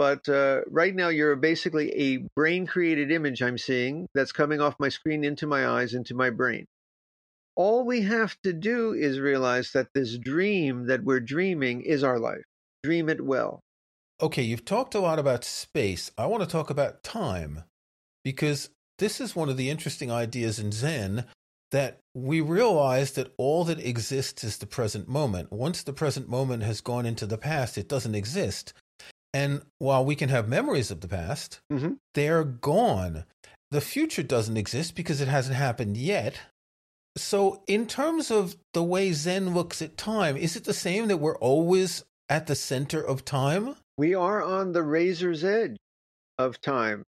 But 0.00 0.30
uh, 0.30 0.62
right 0.70 0.94
now, 0.94 1.10
you're 1.10 1.36
basically 1.36 1.92
a 1.92 2.26
brain 2.34 2.66
created 2.66 3.12
image 3.12 3.42
I'm 3.42 3.58
seeing 3.58 4.06
that's 4.14 4.32
coming 4.32 4.58
off 4.58 4.80
my 4.80 4.88
screen 4.88 5.24
into 5.24 5.46
my 5.46 5.68
eyes, 5.68 5.92
into 5.92 6.14
my 6.14 6.30
brain. 6.30 6.64
All 7.54 7.84
we 7.84 8.00
have 8.00 8.34
to 8.42 8.54
do 8.54 8.94
is 8.94 9.20
realize 9.20 9.72
that 9.72 9.88
this 9.94 10.16
dream 10.16 10.86
that 10.86 11.04
we're 11.04 11.20
dreaming 11.20 11.82
is 11.82 12.02
our 12.02 12.18
life. 12.18 12.46
Dream 12.82 13.10
it 13.10 13.22
well. 13.22 13.60
Okay, 14.22 14.40
you've 14.40 14.64
talked 14.64 14.94
a 14.94 15.00
lot 15.00 15.18
about 15.18 15.44
space. 15.44 16.10
I 16.16 16.24
want 16.24 16.42
to 16.42 16.48
talk 16.48 16.70
about 16.70 17.02
time 17.02 17.64
because 18.24 18.70
this 18.98 19.20
is 19.20 19.36
one 19.36 19.50
of 19.50 19.58
the 19.58 19.68
interesting 19.68 20.10
ideas 20.10 20.58
in 20.58 20.72
Zen 20.72 21.26
that 21.72 21.98
we 22.14 22.40
realize 22.40 23.12
that 23.12 23.34
all 23.36 23.64
that 23.64 23.78
exists 23.78 24.44
is 24.44 24.56
the 24.56 24.66
present 24.66 25.10
moment. 25.10 25.52
Once 25.52 25.82
the 25.82 25.92
present 25.92 26.26
moment 26.26 26.62
has 26.62 26.80
gone 26.80 27.04
into 27.04 27.26
the 27.26 27.36
past, 27.36 27.76
it 27.76 27.86
doesn't 27.86 28.14
exist. 28.14 28.72
And 29.32 29.62
while 29.78 30.04
we 30.04 30.16
can 30.16 30.28
have 30.28 30.48
memories 30.48 30.90
of 30.90 31.00
the 31.00 31.08
past, 31.08 31.60
mm-hmm. 31.72 31.94
they're 32.14 32.44
gone. 32.44 33.24
The 33.70 33.80
future 33.80 34.24
doesn't 34.24 34.56
exist 34.56 34.96
because 34.96 35.20
it 35.20 35.28
hasn't 35.28 35.56
happened 35.56 35.96
yet. 35.96 36.40
So, 37.16 37.62
in 37.66 37.86
terms 37.86 38.30
of 38.30 38.56
the 38.72 38.82
way 38.82 39.12
Zen 39.12 39.54
looks 39.54 39.82
at 39.82 39.96
time, 39.96 40.36
is 40.36 40.56
it 40.56 40.64
the 40.64 40.74
same 40.74 41.08
that 41.08 41.18
we're 41.18 41.38
always 41.38 42.04
at 42.28 42.46
the 42.46 42.54
center 42.54 43.00
of 43.00 43.24
time? 43.24 43.76
We 43.96 44.14
are 44.14 44.42
on 44.42 44.72
the 44.72 44.82
razor's 44.82 45.44
edge 45.44 45.76
of 46.38 46.60
time. 46.60 47.04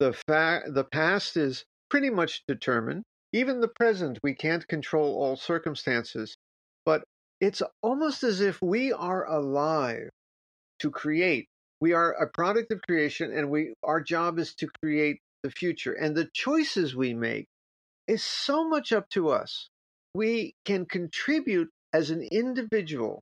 The 0.00 0.12
fa- 0.12 0.64
the 0.66 0.84
past 0.84 1.36
is 1.36 1.64
pretty 1.90 2.10
much 2.10 2.42
determined. 2.48 3.04
Even 3.32 3.60
the 3.60 3.68
present, 3.68 4.18
we 4.22 4.34
can't 4.34 4.66
control 4.66 5.16
all 5.22 5.36
circumstances. 5.36 6.36
But 6.84 7.04
it's 7.40 7.62
almost 7.82 8.22
as 8.22 8.40
if 8.40 8.60
we 8.62 8.92
are 8.92 9.24
alive 9.30 10.10
to 10.80 10.90
create. 10.90 11.46
We 11.84 11.92
are 11.92 12.12
a 12.12 12.26
product 12.26 12.72
of 12.72 12.80
creation, 12.80 13.30
and 13.36 13.50
we 13.50 13.74
our 13.82 14.00
job 14.00 14.38
is 14.38 14.54
to 14.54 14.68
create 14.82 15.18
the 15.42 15.50
future. 15.50 15.92
And 15.92 16.16
the 16.16 16.30
choices 16.32 16.96
we 16.96 17.12
make 17.12 17.44
is 18.08 18.24
so 18.24 18.66
much 18.66 18.90
up 18.90 19.10
to 19.10 19.28
us. 19.28 19.68
We 20.14 20.54
can 20.64 20.86
contribute 20.86 21.68
as 21.92 22.08
an 22.08 22.22
individual 22.32 23.20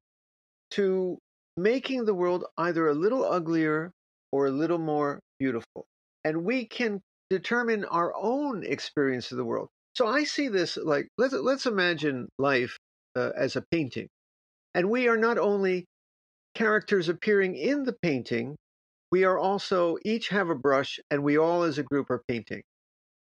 to 0.79 1.19
making 1.57 2.05
the 2.05 2.15
world 2.15 2.45
either 2.57 2.87
a 2.87 2.95
little 2.95 3.25
uglier 3.25 3.91
or 4.31 4.47
a 4.47 4.53
little 4.53 4.79
more 4.79 5.19
beautiful. 5.41 5.85
And 6.25 6.45
we 6.45 6.65
can 6.65 7.01
determine 7.31 7.85
our 7.85 8.15
own 8.15 8.65
experience 8.65 9.33
of 9.33 9.39
the 9.39 9.45
world. 9.45 9.71
So 9.97 10.07
I 10.07 10.23
see 10.23 10.47
this 10.47 10.77
like 10.77 11.09
let's 11.19 11.35
let's 11.35 11.67
imagine 11.67 12.29
life 12.39 12.79
uh, 13.17 13.31
as 13.37 13.57
a 13.57 13.65
painting, 13.73 14.07
and 14.73 14.89
we 14.89 15.09
are 15.09 15.19
not 15.19 15.37
only 15.37 15.87
characters 16.55 17.09
appearing 17.09 17.57
in 17.57 17.85
the 17.85 17.95
painting, 18.03 18.57
we 19.11 19.25
are 19.25 19.39
also 19.39 19.97
each 20.05 20.29
have 20.29 20.49
a 20.51 20.55
brush, 20.55 20.99
and 21.11 21.23
we 21.23 21.37
all 21.39 21.63
as 21.63 21.79
a 21.79 21.83
group 21.83 22.11
are 22.11 22.23
painting. 22.29 22.63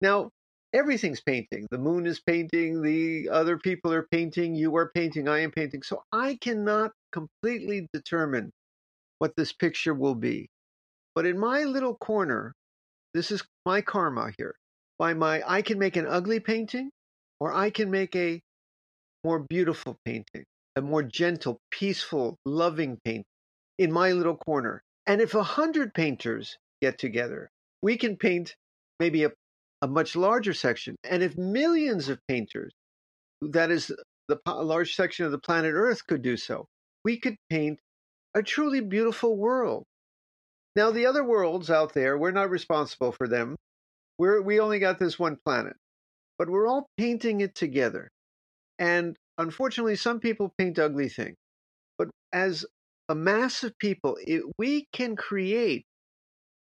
Now 0.01 0.31
everything's 0.73 1.21
painting. 1.21 1.67
The 1.71 1.79
moon 1.79 2.07
is 2.07 2.21
painting. 2.21 2.83
The 2.83 3.29
other 3.31 3.59
people 3.59 3.93
are 3.93 4.07
painting. 4.11 4.55
You 4.55 4.77
are 4.77 4.91
painting. 4.95 5.29
I 5.29 5.41
am 5.41 5.51
painting. 5.51 5.83
So 5.83 6.03
I 6.13 6.39
cannot 6.41 6.93
completely 7.13 7.89
determine 7.93 8.51
what 9.19 9.33
this 9.37 9.53
picture 9.53 9.95
will 9.95 10.15
be. 10.15 10.49
But 11.15 11.27
in 11.27 11.39
my 11.39 11.65
little 11.65 11.95
corner, 11.95 12.53
this 13.15 13.31
is 13.31 13.43
my 13.67 13.81
karma 13.81 14.33
here. 14.39 14.55
By 14.99 15.15
my, 15.15 15.43
I 15.47 15.63
can 15.63 15.79
make 15.79 15.97
an 15.97 16.07
ugly 16.07 16.41
painting, 16.41 16.91
or 17.41 17.53
I 17.53 17.71
can 17.71 17.91
make 17.91 18.15
a 18.15 18.41
more 19.25 19.41
beautiful 19.41 19.97
painting, 20.05 20.45
a 20.77 20.83
more 20.83 21.03
gentle, 21.03 21.61
peaceful, 21.71 22.39
loving 22.45 22.99
painting 23.05 23.25
in 23.79 23.93
my 23.93 24.13
little 24.13 24.37
corner. 24.37 24.83
And 25.07 25.21
if 25.21 25.35
a 25.35 25.43
hundred 25.43 25.95
painters 25.95 26.57
get 26.81 26.99
together, 26.99 27.51
we 27.83 27.97
can 27.97 28.17
paint 28.17 28.55
maybe 28.99 29.25
a, 29.25 29.33
a 29.83 29.89
much 29.89 30.15
larger 30.15 30.53
section. 30.53 30.97
And 31.05 31.23
if 31.23 31.37
millions 31.37 32.09
of 32.09 32.19
painters, 32.29 32.73
that 33.41 33.71
is 33.71 33.91
the 34.29 34.39
large 34.47 34.95
section 34.95 35.27
of 35.27 35.33
the 35.33 35.39
planet 35.39 35.73
Earth, 35.75 36.07
could 36.07 36.23
do 36.23 36.37
so, 36.37 36.67
we 37.05 37.19
could 37.19 37.37
paint 37.49 37.79
a 38.35 38.43
truly 38.43 38.81
beautiful 38.81 39.37
world. 39.37 39.85
Now, 40.77 40.93
the 40.93 41.07
other 41.07 41.25
worlds 41.25 41.71
out 41.71 41.95
there, 41.95 42.17
we're 42.17 42.31
not 42.31 42.51
responsible 42.51 43.11
for 43.13 43.27
them. 43.27 43.57
We're, 44.19 44.41
we 44.41 44.61
only 44.61 44.79
got 44.79 44.99
this 44.99 45.19
one 45.19 45.39
planet, 45.45 45.75
but 46.39 46.49
we're 46.49 46.69
all 46.69 46.87
painting 46.97 47.41
it 47.41 47.55
together. 47.55 48.11
And 48.79 49.17
unfortunately, 49.41 49.97
some 49.97 50.21
people 50.21 50.53
paint 50.57 50.79
ugly 50.79 51.09
things. 51.09 51.37
But 51.99 52.09
as 52.33 52.65
a 53.09 53.15
mass 53.15 53.65
of 53.65 53.77
people, 53.79 54.17
it, 54.27 54.43
we 54.59 54.87
can 54.93 55.17
create 55.17 55.85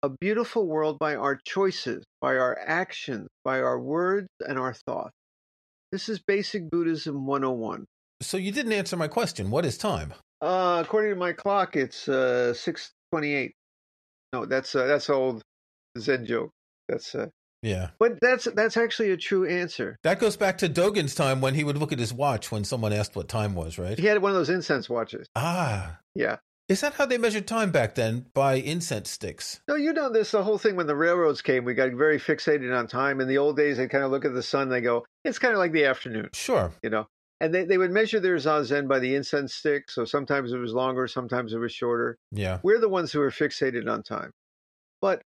a 0.02 0.08
beautiful 0.08 0.66
world 0.66 0.98
by 0.98 1.14
our 1.14 1.40
choices, 1.46 2.04
by 2.20 2.36
our 2.36 2.58
actions, 2.60 3.28
by 3.44 3.60
our 3.60 3.80
words, 3.80 4.28
and 4.40 4.58
our 4.58 4.74
thoughts. 4.74 5.12
This 5.92 6.08
is 6.08 6.20
basic 6.20 6.70
Buddhism 6.70 7.26
101. 7.26 7.86
So 8.20 8.36
you 8.36 8.52
didn't 8.52 8.72
answer 8.72 8.96
my 8.96 9.08
question. 9.08 9.50
What 9.50 9.64
is 9.64 9.78
time? 9.78 10.12
Uh, 10.40 10.82
according 10.84 11.12
to 11.12 11.16
my 11.16 11.32
clock, 11.32 11.76
it's 11.76 12.08
uh, 12.08 12.52
628. 12.52 13.52
No, 14.32 14.44
that's 14.44 14.74
uh, 14.74 14.86
that's 14.86 15.08
old 15.08 15.42
Zen 15.98 16.26
joke. 16.26 16.50
That's 16.88 17.14
uh, 17.14 17.28
yeah. 17.64 17.90
But 17.98 18.20
that's 18.20 18.44
that's 18.54 18.76
actually 18.76 19.10
a 19.10 19.16
true 19.16 19.46
answer. 19.48 19.98
That 20.02 20.20
goes 20.20 20.36
back 20.36 20.58
to 20.58 20.68
Dogen's 20.68 21.14
time 21.14 21.40
when 21.40 21.54
he 21.54 21.64
would 21.64 21.78
look 21.78 21.92
at 21.92 21.98
his 21.98 22.12
watch 22.12 22.52
when 22.52 22.64
someone 22.64 22.92
asked 22.92 23.16
what 23.16 23.28
time 23.28 23.54
was, 23.54 23.78
right? 23.78 23.98
He 23.98 24.06
had 24.06 24.20
one 24.20 24.30
of 24.30 24.36
those 24.36 24.50
incense 24.50 24.88
watches. 24.88 25.26
Ah. 25.34 25.98
Yeah. 26.14 26.36
Is 26.68 26.80
that 26.80 26.94
how 26.94 27.04
they 27.04 27.18
measured 27.18 27.46
time 27.46 27.72
back 27.72 27.94
then? 27.94 28.26
By 28.32 28.54
incense 28.54 29.10
sticks? 29.10 29.60
No, 29.68 29.74
you 29.74 29.92
know 29.92 30.10
this. 30.10 30.30
The 30.30 30.42
whole 30.42 30.56
thing 30.56 30.76
when 30.76 30.86
the 30.86 30.96
railroads 30.96 31.42
came, 31.42 31.64
we 31.64 31.74
got 31.74 31.92
very 31.92 32.18
fixated 32.18 32.74
on 32.76 32.86
time. 32.86 33.20
In 33.20 33.28
the 33.28 33.36
old 33.36 33.56
days, 33.56 33.76
they 33.76 33.86
kind 33.86 34.04
of 34.04 34.10
look 34.10 34.24
at 34.24 34.32
the 34.32 34.42
sun. 34.42 34.70
They 34.70 34.80
go, 34.80 35.04
"It's 35.24 35.38
kind 35.38 35.52
of 35.52 35.58
like 35.58 35.72
the 35.72 35.84
afternoon." 35.84 36.30
Sure. 36.32 36.72
You 36.82 36.88
know, 36.88 37.06
and 37.40 37.54
they, 37.54 37.64
they 37.64 37.78
would 37.78 37.90
measure 37.90 38.20
their 38.20 38.36
zazen 38.36 38.88
by 38.88 38.98
the 38.98 39.14
incense 39.14 39.54
stick. 39.54 39.90
So 39.90 40.04
sometimes 40.04 40.52
it 40.52 40.58
was 40.58 40.72
longer, 40.72 41.06
sometimes 41.06 41.52
it 41.52 41.58
was 41.58 41.72
shorter. 41.72 42.16
Yeah. 42.32 42.60
We're 42.62 42.80
the 42.80 42.88
ones 42.88 43.12
who 43.12 43.20
are 43.20 43.30
fixated 43.30 43.90
on 43.90 44.02
time. 44.02 44.30
But 45.02 45.22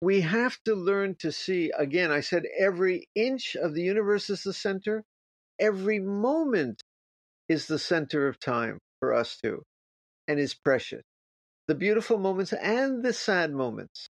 we 0.00 0.20
have 0.20 0.58
to 0.64 0.74
learn 0.74 1.14
to 1.16 1.32
see 1.32 1.70
again, 1.76 2.10
I 2.10 2.20
said 2.20 2.44
every 2.58 3.08
inch 3.14 3.56
of 3.56 3.74
the 3.74 3.82
universe 3.82 4.30
is 4.30 4.42
the 4.42 4.52
center, 4.52 5.02
every 5.58 6.00
moment 6.00 6.82
is 7.48 7.66
the 7.66 7.78
center 7.78 8.28
of 8.28 8.38
time 8.38 8.78
for 9.00 9.14
us 9.14 9.38
too, 9.42 9.62
and 10.28 10.38
is 10.38 10.54
precious. 10.54 11.02
The 11.68 11.74
beautiful 11.74 12.18
moments 12.18 12.52
and 12.52 13.02
the 13.02 13.12
sad 13.12 13.52
moments, 13.52 14.08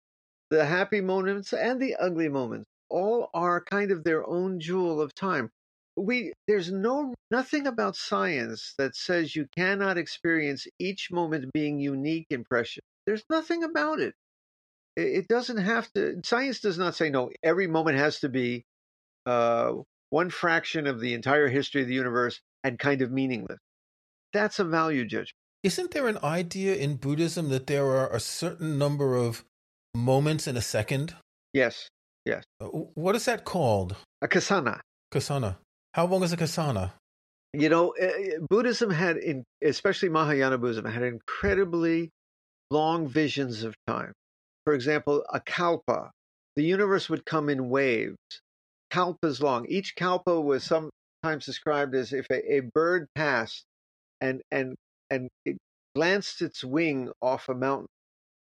the 0.50 0.64
happy 0.66 1.00
moments 1.00 1.52
and 1.52 1.80
the 1.80 1.96
ugly 1.96 2.28
moments, 2.28 2.66
all 2.88 3.30
are 3.34 3.62
kind 3.62 3.90
of 3.90 4.04
their 4.04 4.26
own 4.26 4.60
jewel 4.60 5.00
of 5.00 5.14
time. 5.14 5.50
We 5.96 6.32
there's 6.48 6.72
no 6.72 7.14
nothing 7.30 7.66
about 7.66 7.96
science 7.96 8.74
that 8.78 8.96
says 8.96 9.36
you 9.36 9.46
cannot 9.56 9.98
experience 9.98 10.66
each 10.78 11.10
moment 11.12 11.52
being 11.52 11.78
unique 11.78 12.26
and 12.30 12.44
precious. 12.44 12.82
There's 13.06 13.24
nothing 13.30 13.62
about 13.62 14.00
it 14.00 14.14
it 14.96 15.28
doesn't 15.28 15.58
have 15.58 15.90
to 15.94 16.20
science 16.24 16.60
does 16.60 16.78
not 16.78 16.94
say 16.94 17.10
no. 17.10 17.30
Every 17.42 17.66
moment 17.66 17.98
has 17.98 18.20
to 18.20 18.28
be 18.28 18.64
uh, 19.26 19.72
one 20.10 20.30
fraction 20.30 20.86
of 20.86 21.00
the 21.00 21.14
entire 21.14 21.48
history 21.48 21.82
of 21.82 21.88
the 21.88 21.94
universe 21.94 22.40
and 22.62 22.78
kind 22.78 23.02
of 23.02 23.10
meaningless. 23.10 23.58
That's 24.32 24.58
a 24.58 24.64
value 24.64 25.04
judgment. 25.04 25.32
Isn't 25.62 25.92
there 25.92 26.08
an 26.08 26.18
idea 26.22 26.74
in 26.74 26.96
buddhism 26.96 27.48
that 27.48 27.66
there 27.66 27.86
are 27.86 28.14
a 28.14 28.20
certain 28.20 28.78
number 28.78 29.16
of 29.16 29.44
moments 29.94 30.46
in 30.46 30.56
a 30.56 30.62
second? 30.62 31.14
Yes 31.52 31.88
yes. 32.24 32.44
Uh, 32.60 32.66
what 32.66 33.14
is 33.14 33.24
that 33.26 33.44
called? 33.44 33.96
A 34.22 34.28
kasana. 34.28 34.80
Kasana. 35.12 35.56
How 35.92 36.06
long 36.06 36.22
is 36.22 36.32
a 36.32 36.36
kasana? 36.36 36.92
You 37.52 37.68
know 37.68 37.90
eh, 37.90 38.06
eh, 38.06 38.30
buddhism 38.48 38.90
had 38.90 39.16
in 39.16 39.44
especially 39.62 40.08
mahayana 40.08 40.58
buddhism 40.58 40.84
had 40.86 41.04
incredibly 41.04 42.10
long 42.70 43.06
visions 43.06 43.62
of 43.62 43.76
time 43.86 44.12
for 44.64 44.74
example, 44.74 45.24
a 45.32 45.40
kalpa. 45.40 46.10
The 46.56 46.64
universe 46.64 47.08
would 47.08 47.26
come 47.26 47.48
in 47.48 47.68
waves, 47.68 48.16
kalpas 48.90 49.40
long. 49.40 49.66
Each 49.68 49.94
kalpa 49.96 50.40
was 50.40 50.64
sometimes 50.64 51.44
described 51.44 51.94
as 51.94 52.12
if 52.12 52.26
a, 52.30 52.54
a 52.54 52.60
bird 52.60 53.06
passed 53.14 53.64
and 54.20 54.40
and 54.50 54.76
and 55.10 55.28
it 55.44 55.56
glanced 55.94 56.42
its 56.42 56.64
wing 56.64 57.10
off 57.20 57.48
a 57.48 57.54
mountain, 57.54 57.88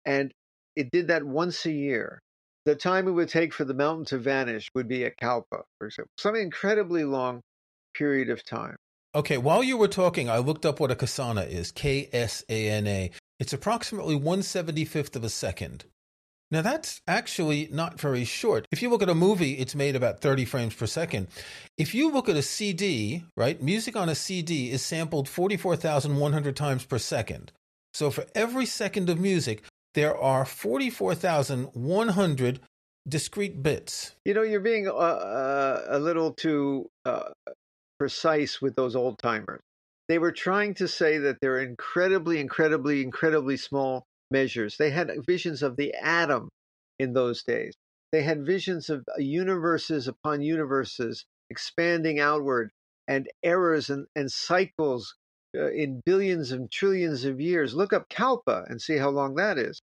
and 0.05 0.33
it 0.77 0.90
did 0.90 1.09
that 1.09 1.24
once 1.24 1.66
a 1.66 1.72
year. 1.72 2.20
The 2.66 2.74
time 2.74 3.09
it 3.09 3.12
would 3.12 3.29
take 3.29 3.53
for 3.53 3.64
the 3.64 3.74
mountain 3.74 4.07
to 4.07 4.18
vanish 4.18 4.70
would 4.74 4.88
be 4.88 5.05
a 5.05 5.11
kalpa, 5.11 5.64
for 5.79 5.87
example, 5.87 6.11
some 6.18 6.35
incredibly 6.35 7.05
long 7.05 7.42
period 7.94 8.31
of 8.31 8.44
time. 8.44 8.77
Okay, 9.14 9.38
while 9.38 9.62
you 9.62 9.77
were 9.77 9.88
talking, 9.88 10.29
I 10.29 10.38
looked 10.38 10.66
up 10.66 10.81
what 10.81 10.90
a 10.90 10.96
kasana 10.96 11.48
is. 11.48 11.72
K 11.72 12.09
S 12.12 12.44
A 12.48 12.68
N 12.68 12.87
A. 12.87 13.11
It's 13.38 13.53
approximately 13.53 14.14
one 14.14 14.42
seventy 14.42 14.85
fifth 14.85 15.16
of 15.16 15.24
a 15.24 15.29
second. 15.29 15.85
Now, 16.50 16.62
that's 16.62 17.00
actually 17.09 17.68
not 17.72 18.00
very 18.00 18.24
short. 18.24 18.66
If 18.70 18.83
you 18.83 18.90
look 18.90 19.02
at 19.02 19.09
a 19.09 19.14
movie, 19.14 19.54
it's 19.54 19.74
made 19.74 19.96
about 19.96 20.20
30 20.20 20.44
frames 20.44 20.74
per 20.74 20.87
second. 20.87 21.28
If 21.78 21.94
you 21.94 22.12
look 22.12 22.28
at 22.28 22.37
a 22.37 22.42
CD, 22.42 23.24
right, 23.37 23.61
music 23.62 23.96
on 23.96 24.09
a 24.09 24.14
CD 24.14 24.70
is 24.70 24.83
sampled 24.83 25.28
44,100 25.28 26.54
times 26.54 26.85
per 26.85 26.98
second. 26.98 27.50
So 27.92 28.11
for 28.11 28.26
every 28.35 28.66
second 28.66 29.09
of 29.09 29.18
music, 29.18 29.64
there 29.94 30.16
are 30.16 30.44
44,100 30.44 32.61
discrete 33.09 33.62
bits. 33.62 34.14
You 34.24 34.35
know, 34.35 34.42
you're 34.42 34.61
being 34.61 34.88
uh, 34.88 34.92
uh, 34.92 35.85
a 35.88 35.98
little 35.98 36.33
too 36.33 36.90
uh, 37.04 37.30
precise 37.98 38.61
with 38.61 38.74
those 38.74 38.96
old 38.96 39.18
timers. 39.18 39.61
They 40.09 40.18
were 40.18 40.33
trying 40.33 40.74
to 40.74 40.88
say 40.88 41.18
that 41.18 41.38
they're 41.40 41.61
incredibly, 41.61 42.40
incredibly, 42.40 43.02
incredibly 43.02 43.57
small 43.57 44.04
measures. 44.35 44.77
They 44.77 44.90
had 44.90 45.12
visions 45.25 45.62
of 45.62 45.77
the 45.77 45.94
atom 45.94 46.49
in 46.99 47.12
those 47.12 47.44
days. 47.44 47.75
They 48.11 48.23
had 48.23 48.44
visions 48.44 48.90
of 48.90 49.05
uh, 49.09 49.20
universes 49.20 50.09
upon 50.09 50.42
universes 50.42 51.25
expanding 51.51 52.18
outward 52.18 52.70
and 53.07 53.29
eras 53.42 53.90
and, 53.90 54.07
and 54.16 54.31
cycles 54.31 55.14
uh, 55.57 55.70
in 55.70 56.03
billions 56.05 56.51
and 56.51 56.70
trillions 56.70 57.25
of 57.25 57.40
years. 57.40 57.75
Look 57.75 57.92
up 57.92 58.09
Kalpa 58.09 58.64
and 58.68 58.83
see 58.83 58.97
how 58.97 59.11
long 59.11 59.37
that 59.37 59.57
is. 59.57 59.81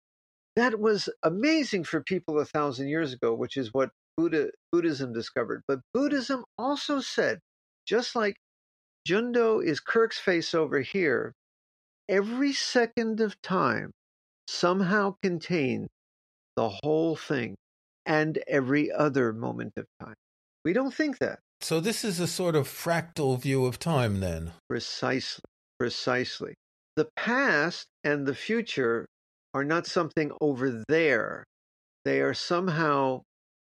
That 0.56 0.80
was 0.80 1.10
amazing 1.22 1.84
for 1.84 2.02
people 2.02 2.40
a 2.40 2.46
thousand 2.46 2.88
years 2.88 3.14
ago, 3.14 3.34
which 3.36 3.56
is 3.56 3.74
what 3.74 3.92
Buddha, 4.18 4.50
Buddhism 4.72 5.14
discovered. 5.14 5.62
But 5.68 5.80
Buddhism 5.94 6.44
also 6.58 7.02
said, 7.02 7.40
just 7.86 8.16
like 8.16 8.36
Jundo 9.08 9.64
is 9.64 9.80
Kirk's 9.80 10.20
face 10.20 10.54
over 10.54 10.82
here, 10.82 11.34
every 12.10 12.54
second 12.54 13.22
of 13.22 13.40
time 13.42 13.92
somehow 14.50 15.16
contain 15.22 15.88
the 16.56 16.70
whole 16.84 17.16
thing 17.16 17.56
and 18.06 18.40
every 18.48 18.92
other 18.92 19.32
moment 19.32 19.74
of 19.78 19.86
time. 20.02 20.16
We 20.66 20.74
don't 20.74 20.94
think 20.94 21.20
that. 21.20 21.40
So, 21.62 21.80
this 21.80 22.04
is 22.04 22.20
a 22.20 22.28
sort 22.28 22.56
of 22.56 22.68
fractal 22.68 23.40
view 23.40 23.66
of 23.66 23.80
time, 23.80 24.20
then? 24.20 24.54
Precisely. 24.70 25.44
Precisely. 25.80 26.56
The 26.96 27.10
past 27.16 27.88
and 28.04 28.26
the 28.26 28.36
future 28.36 29.06
are 29.54 29.64
not 29.64 29.86
something 29.86 30.32
over 30.42 30.84
there. 30.88 31.44
They 32.06 32.22
are 32.22 32.34
somehow 32.34 33.22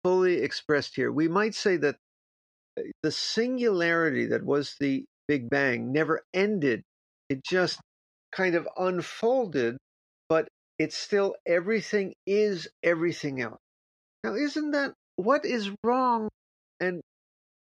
fully 0.05 0.43
expressed 0.43 0.97
here. 0.97 1.11
We 1.11 1.29
might 1.29 1.55
say 1.55 1.77
that 1.79 1.97
uh, 2.79 2.83
the 3.03 3.13
singularity 3.13 4.27
that 4.27 4.45
was 4.45 4.77
the 4.81 5.05
Big 5.27 5.51
Bang 5.51 5.93
never 5.93 6.23
ended. 6.33 6.83
It 7.29 7.45
just 7.45 7.81
kind 8.33 8.55
of 8.55 8.67
unfolded, 8.77 9.77
it's 10.79 10.97
still 10.97 11.35
everything 11.47 12.15
is 12.27 12.69
everything 12.83 13.41
else. 13.41 13.59
Now, 14.25 14.35
isn't 14.35 14.73
that 14.73 14.95
what 15.17 15.45
is 15.45 15.71
wrong 15.83 16.29
and 16.81 17.01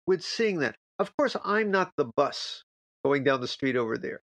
with 0.07 0.22
seeing 0.22 0.61
that? 0.61 0.77
Of 0.98 1.16
course, 1.16 1.37
I'm 1.44 1.70
not 1.70 1.92
the 1.96 2.11
bus 2.16 2.62
going 3.05 3.24
down 3.24 3.40
the 3.40 3.48
street 3.48 3.77
over 3.77 3.98
there, 3.98 4.20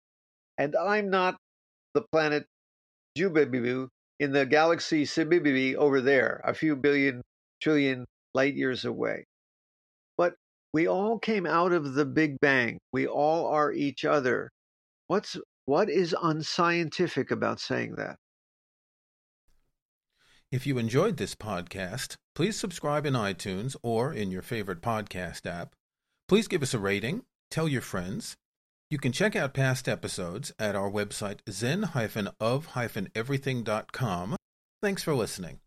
and 0.58 0.76
I'm 0.76 1.10
not 1.10 1.38
the 1.94 2.04
planet 2.12 2.46
Jubibu 3.18 3.88
in 4.20 4.32
the 4.32 4.46
galaxy 4.46 5.06
Sibibibi 5.06 5.76
over 5.76 6.02
there, 6.02 6.42
a 6.44 6.54
few 6.54 6.76
billion 6.76 7.22
trillion 7.62 8.06
light 8.34 8.56
years 8.56 8.86
away. 8.86 9.26
But 10.18 10.36
we 10.74 10.88
all 10.88 11.20
came 11.20 11.46
out 11.46 11.72
of 11.72 11.94
the 11.94 12.06
Big 12.06 12.38
Bang. 12.40 12.80
We 12.92 13.08
all 13.08 13.48
are 13.48 13.72
each 13.72 14.06
other. 14.06 14.50
What's 15.08 15.38
what 15.66 15.90
is 15.90 16.16
unscientific 16.22 17.32
about 17.32 17.60
saying 17.60 17.96
that? 17.96 18.18
If 20.52 20.68
you 20.68 20.78
enjoyed 20.78 21.18
this 21.18 21.34
podcast, 21.36 22.16
please 22.36 22.58
subscribe 22.58 23.06
in 23.06 23.14
iTunes 23.14 23.76
or 23.82 24.14
in 24.14 24.32
your 24.32 24.42
favorite 24.42 24.82
podcast 24.82 25.46
app. 25.46 25.76
Please 26.28 26.48
give 26.48 26.62
us 26.62 26.74
a 26.74 26.80
rating, 26.80 27.24
tell 27.50 27.68
your 27.68 27.82
friends. 27.82 28.36
You 28.90 28.98
can 29.00 29.12
check 29.12 29.36
out 29.36 29.54
past 29.54 29.90
episodes 29.90 30.54
at 30.60 30.76
our 30.76 30.90
website 30.90 31.40
zen-of-everything.com. 31.50 34.36
Thanks 34.82 35.04
for 35.04 35.16
listening. 35.16 35.60